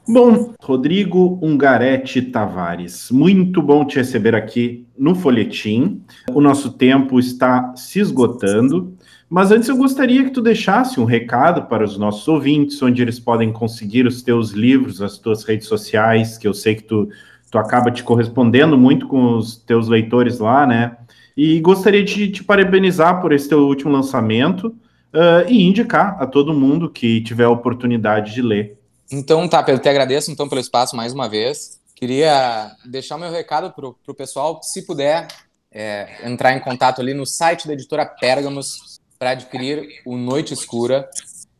Bom, 0.07 0.53
Rodrigo 0.59 1.39
Ungarete 1.41 2.23
Tavares, 2.23 3.11
muito 3.11 3.61
bom 3.61 3.85
te 3.85 3.97
receber 3.97 4.33
aqui 4.33 4.85
no 4.97 5.13
Folhetim. 5.13 6.03
O 6.33 6.41
nosso 6.41 6.71
tempo 6.71 7.19
está 7.19 7.75
se 7.75 7.99
esgotando, 7.99 8.97
mas 9.29 9.51
antes 9.51 9.69
eu 9.69 9.77
gostaria 9.77 10.23
que 10.23 10.31
tu 10.31 10.41
deixasse 10.41 10.99
um 10.99 11.05
recado 11.05 11.67
para 11.67 11.85
os 11.85 11.97
nossos 11.97 12.27
ouvintes, 12.27 12.81
onde 12.81 13.01
eles 13.01 13.19
podem 13.19 13.53
conseguir 13.53 14.07
os 14.07 14.23
teus 14.23 14.49
livros, 14.49 15.01
as 15.01 15.19
tuas 15.19 15.43
redes 15.43 15.67
sociais, 15.67 16.37
que 16.37 16.47
eu 16.47 16.53
sei 16.53 16.75
que 16.75 16.83
tu, 16.83 17.07
tu 17.51 17.57
acaba 17.57 17.91
te 17.91 18.01
correspondendo 18.01 18.77
muito 18.77 19.07
com 19.07 19.37
os 19.37 19.57
teus 19.57 19.89
leitores 19.89 20.39
lá, 20.39 20.65
né? 20.65 20.97
E 21.35 21.59
gostaria 21.59 22.03
de 22.03 22.31
te 22.31 22.43
parabenizar 22.43 23.21
por 23.21 23.33
esse 23.33 23.49
teu 23.49 23.59
último 23.67 23.91
lançamento 23.91 24.67
uh, 24.67 25.47
e 25.47 25.61
indicar 25.61 26.17
a 26.21 26.25
todo 26.25 26.53
mundo 26.53 26.89
que 26.89 27.21
tiver 27.21 27.43
a 27.43 27.49
oportunidade 27.49 28.33
de 28.33 28.41
ler. 28.41 28.77
Então, 29.11 29.47
tá, 29.47 29.61
Pedro, 29.61 29.81
te 29.81 29.89
agradeço 29.89 30.31
então 30.31 30.47
pelo 30.47 30.61
espaço 30.61 30.95
mais 30.95 31.13
uma 31.13 31.27
vez. 31.27 31.81
Queria 31.93 32.71
deixar 32.85 33.17
o 33.17 33.19
meu 33.19 33.31
recado 33.31 33.71
para 33.71 33.87
o 33.87 34.15
pessoal, 34.15 34.61
se 34.63 34.85
puder 34.85 35.27
é, 35.71 36.07
entrar 36.23 36.53
em 36.53 36.59
contato 36.59 37.01
ali 37.01 37.13
no 37.13 37.25
site 37.25 37.67
da 37.67 37.73
editora 37.73 38.05
Pérgamos 38.05 38.99
para 39.19 39.31
adquirir 39.31 40.01
o 40.05 40.17
Noite 40.17 40.53
Escura. 40.53 41.09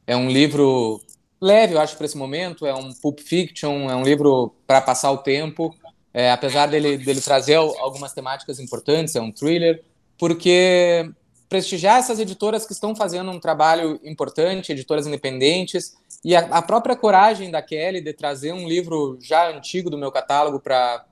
É 0.08 0.16
um 0.16 0.30
livro 0.30 1.02
leve, 1.40 1.74
eu 1.74 1.82
acho, 1.82 1.98
para 1.98 2.06
esse 2.06 2.18
momento. 2.18 2.66
É 2.66 2.74
um 2.74 2.94
pulp 2.94 3.20
fiction, 3.20 3.90
é 3.90 3.96
um 3.96 4.04
livro 4.04 4.56
para 4.66 4.82
passar 4.82 5.12
o 5.12 5.18
tempo 5.18 5.76
é, 6.14 6.32
apesar 6.32 6.68
dele, 6.68 6.98
dele 6.98 7.22
trazer 7.22 7.56
algumas 7.56 8.14
temáticas 8.14 8.60
importantes, 8.60 9.16
é 9.16 9.22
um 9.22 9.32
thriller, 9.32 9.84
porque 10.18 11.10
prestigiar 11.48 12.00
essas 12.00 12.20
editoras 12.20 12.66
que 12.66 12.74
estão 12.74 12.96
fazendo 12.96 13.30
um 13.30 13.40
trabalho 13.40 14.00
importante, 14.04 14.72
editoras 14.72 15.06
independentes, 15.06 15.96
e 16.24 16.36
a, 16.36 16.40
a 16.40 16.62
própria 16.62 16.96
coragem 16.96 17.50
da 17.50 17.62
Kelly 17.62 18.00
de 18.00 18.14
trazer 18.14 18.54
um 18.54 18.68
livro 18.68 19.18
já 19.22 19.50
antigo 19.50 19.90
do 19.90 19.98
meu 19.98 20.12
catálogo 20.12 20.60
para 20.60 21.06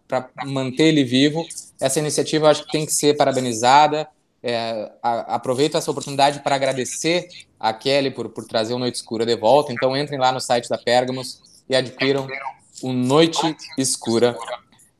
manter 0.45 0.85
ele 0.85 1.03
vivo, 1.03 1.45
essa 1.79 1.99
iniciativa 1.99 2.45
eu 2.45 2.49
acho 2.51 2.65
que 2.65 2.71
tem 2.71 2.85
que 2.85 2.93
ser 2.93 3.17
parabenizada. 3.17 4.07
É, 4.41 4.89
a, 5.03 5.35
aproveito 5.35 5.75
essa 5.75 5.91
oportunidade 5.91 6.39
para 6.39 6.55
agradecer 6.55 7.27
a 7.59 7.73
Kelly 7.73 8.11
por, 8.11 8.29
por 8.29 8.45
trazer 8.45 8.73
o 8.73 8.79
Noite 8.79 8.95
Escura 8.95 9.25
de 9.25 9.35
volta. 9.35 9.73
Então 9.73 9.97
entrem 9.97 10.19
lá 10.19 10.31
no 10.31 10.39
site 10.39 10.69
da 10.69 10.77
Pergamos 10.77 11.41
e 11.67 11.75
adquiram 11.75 12.27
o 12.81 12.93
Noite 12.93 13.57
Escura 13.77 14.37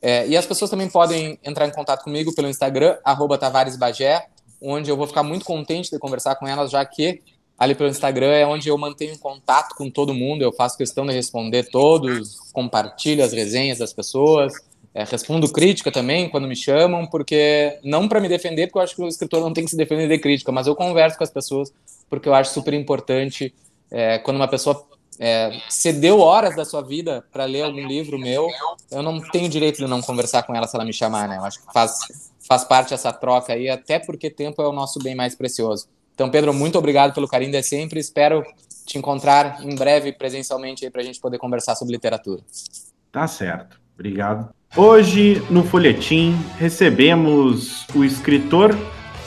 é, 0.02 0.28
e 0.28 0.38
as 0.38 0.46
pessoas 0.46 0.72
também 0.72 0.90
podem 0.90 1.38
entrar 1.44 1.68
em 1.68 1.72
contato 1.72 2.04
comigo 2.04 2.34
pelo 2.34 2.48
Instagram, 2.48 2.98
tavaresbagé, 3.40 4.26
onde 4.62 4.90
eu 4.90 4.98
vou 4.98 5.08
ficar 5.08 5.24
muito 5.24 5.46
contente 5.46 5.92
de 5.92 6.00
conversar 6.00 6.36
com 6.36 6.48
elas, 6.48 6.72
já 6.72 6.84
que 6.86 7.22
ali 7.58 7.76
pelo 7.76 7.90
Instagram 7.90 8.32
é 8.32 8.46
onde 8.46 8.70
eu 8.70 8.78
mantenho 8.78 9.18
contato 9.20 9.76
com 9.76 9.90
todo 9.90 10.14
mundo, 10.14 10.42
eu 10.42 10.54
faço 10.54 10.78
questão 10.78 11.06
de 11.06 11.14
responder 11.14 11.70
todos, 11.70 12.38
compartilho 12.54 13.24
as 13.24 13.34
resenhas 13.34 13.80
das 13.80 13.92
pessoas, 13.92 14.54
é, 14.94 15.04
respondo 15.04 15.52
crítica 15.52 15.92
também 15.92 16.30
quando 16.30 16.48
me 16.48 16.56
chamam, 16.56 17.06
porque 17.06 17.78
não 17.84 18.08
para 18.08 18.22
me 18.22 18.30
defender, 18.30 18.68
porque 18.68 18.80
eu 18.80 18.84
acho 18.84 18.96
que 18.96 19.02
o 19.02 19.08
escritor 19.08 19.42
não 19.42 19.54
tem 19.54 19.66
que 19.66 19.72
se 19.72 19.78
defender 19.78 20.08
de 20.08 20.18
crítica, 20.18 20.52
mas 20.52 20.68
eu 20.68 20.76
converso 20.76 21.18
com 21.18 21.24
as 21.24 21.30
pessoas 21.30 21.72
porque 22.10 22.28
eu 22.28 22.34
acho 22.34 22.54
super 22.54 22.74
importante 22.74 23.54
é, 23.92 24.18
quando 24.20 24.38
uma 24.38 24.48
pessoa 24.48 24.88
é, 25.19 25.60
cedeu 25.69 26.19
horas 26.19 26.55
da 26.55 26.63
sua 26.63 26.82
vida 26.82 27.25
para 27.32 27.43
ler 27.43 27.63
algum 27.63 27.86
livro 27.86 28.17
meu, 28.17 28.47
eu 28.89 29.03
não 29.03 29.19
tenho 29.19 29.49
direito 29.49 29.77
de 29.77 29.88
não 29.88 30.01
conversar 30.01 30.43
com 30.43 30.55
ela 30.55 30.65
se 30.65 30.75
ela 30.75 30.86
me 30.86 30.93
chamar, 30.93 31.27
né? 31.27 31.38
Eu 31.38 31.43
acho 31.43 31.60
que 31.60 31.73
faz, 31.73 31.99
faz 32.47 32.63
parte 32.63 32.93
essa 32.93 33.12
troca 33.12 33.53
aí, 33.53 33.69
até 33.69 33.99
porque 33.99 34.29
tempo 34.29 34.62
é 34.62 34.67
o 34.67 34.71
nosso 34.71 34.97
bem 34.99 35.15
mais 35.15 35.36
precioso. 35.36 35.88
Então, 36.15 36.29
Pedro, 36.29 36.53
muito 36.53 36.77
obrigado 36.77 37.13
pelo 37.13 37.27
carinho 37.27 37.51
de 37.51 37.62
sempre. 37.63 37.99
Espero 37.99 38.43
te 38.86 38.97
encontrar 38.97 39.63
em 39.63 39.75
breve 39.75 40.12
presencialmente 40.12 40.89
para 40.89 41.01
a 41.01 41.03
gente 41.03 41.19
poder 41.19 41.38
conversar 41.38 41.75
sobre 41.75 41.93
literatura. 41.93 42.41
Tá 43.12 43.27
certo. 43.27 43.79
Obrigado. 43.93 44.49
Hoje, 44.75 45.41
no 45.49 45.63
Folhetim, 45.63 46.34
recebemos 46.58 47.86
o 47.95 48.03
escritor 48.03 48.77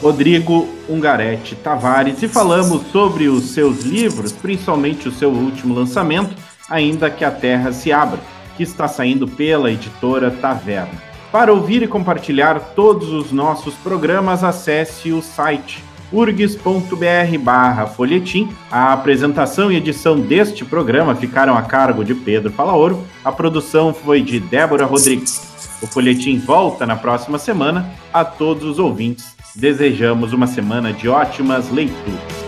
Rodrigo 0.03 0.69
Ungarete 0.89 1.55
Tavares 1.55 2.21
e 2.23 2.29
falamos 2.29 2.83
sobre 2.91 3.29
os 3.29 3.51
seus 3.51 3.83
livros, 3.83 4.33
principalmente 4.33 5.09
o 5.09 5.13
seu 5.13 5.31
último 5.31 5.73
lançamento, 5.73 6.35
Ainda 6.69 7.11
que 7.11 7.23
a 7.23 7.31
Terra 7.31 7.71
se 7.71 7.93
Abra, 7.93 8.19
que 8.57 8.63
está 8.63 8.89
saindo 8.89 9.29
pela 9.29 9.71
editora 9.71 10.31
Taverna. 10.31 11.03
Para 11.31 11.53
ouvir 11.53 11.83
e 11.83 11.87
compartilhar 11.87 12.59
todos 12.75 13.11
os 13.11 13.31
nossos 13.31 13.75
programas, 13.75 14.43
acesse 14.43 15.13
o 15.13 15.21
site 15.21 15.85
urgs.br 16.13 17.87
folhetim. 17.95 18.49
A 18.71 18.93
apresentação 18.93 19.71
e 19.71 19.77
edição 19.77 20.19
deste 20.19 20.65
programa 20.65 21.15
ficaram 21.15 21.57
a 21.57 21.63
cargo 21.63 22.05
de 22.05 22.15
Pedro 22.15 22.51
Palaoro. 22.51 23.03
A 23.25 23.33
produção 23.33 23.93
foi 23.93 24.23
de 24.23 24.41
Débora 24.41 24.87
Rodrigues. 24.87 25.79
O 25.83 25.87
folhetim 25.87 26.39
volta 26.39 26.87
na 26.87 26.97
próxima 26.97 27.39
semana. 27.39 27.91
A 28.13 28.25
todos 28.25 28.65
os 28.65 28.79
ouvintes, 28.79 29.35
Desejamos 29.55 30.33
uma 30.33 30.47
semana 30.47 30.95
de 30.95 31.11
ótimas 31.11 31.71
leituras. 31.71 32.43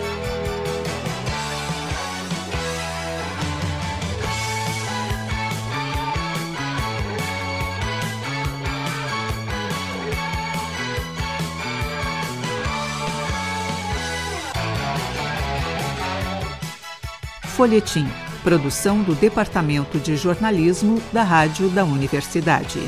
Folhetim, 17.55 18.07
produção 18.43 19.03
do 19.03 19.13
Departamento 19.13 19.99
de 19.99 20.17
Jornalismo 20.17 20.99
da 21.13 21.21
Rádio 21.21 21.69
da 21.69 21.85
Universidade. 21.85 22.81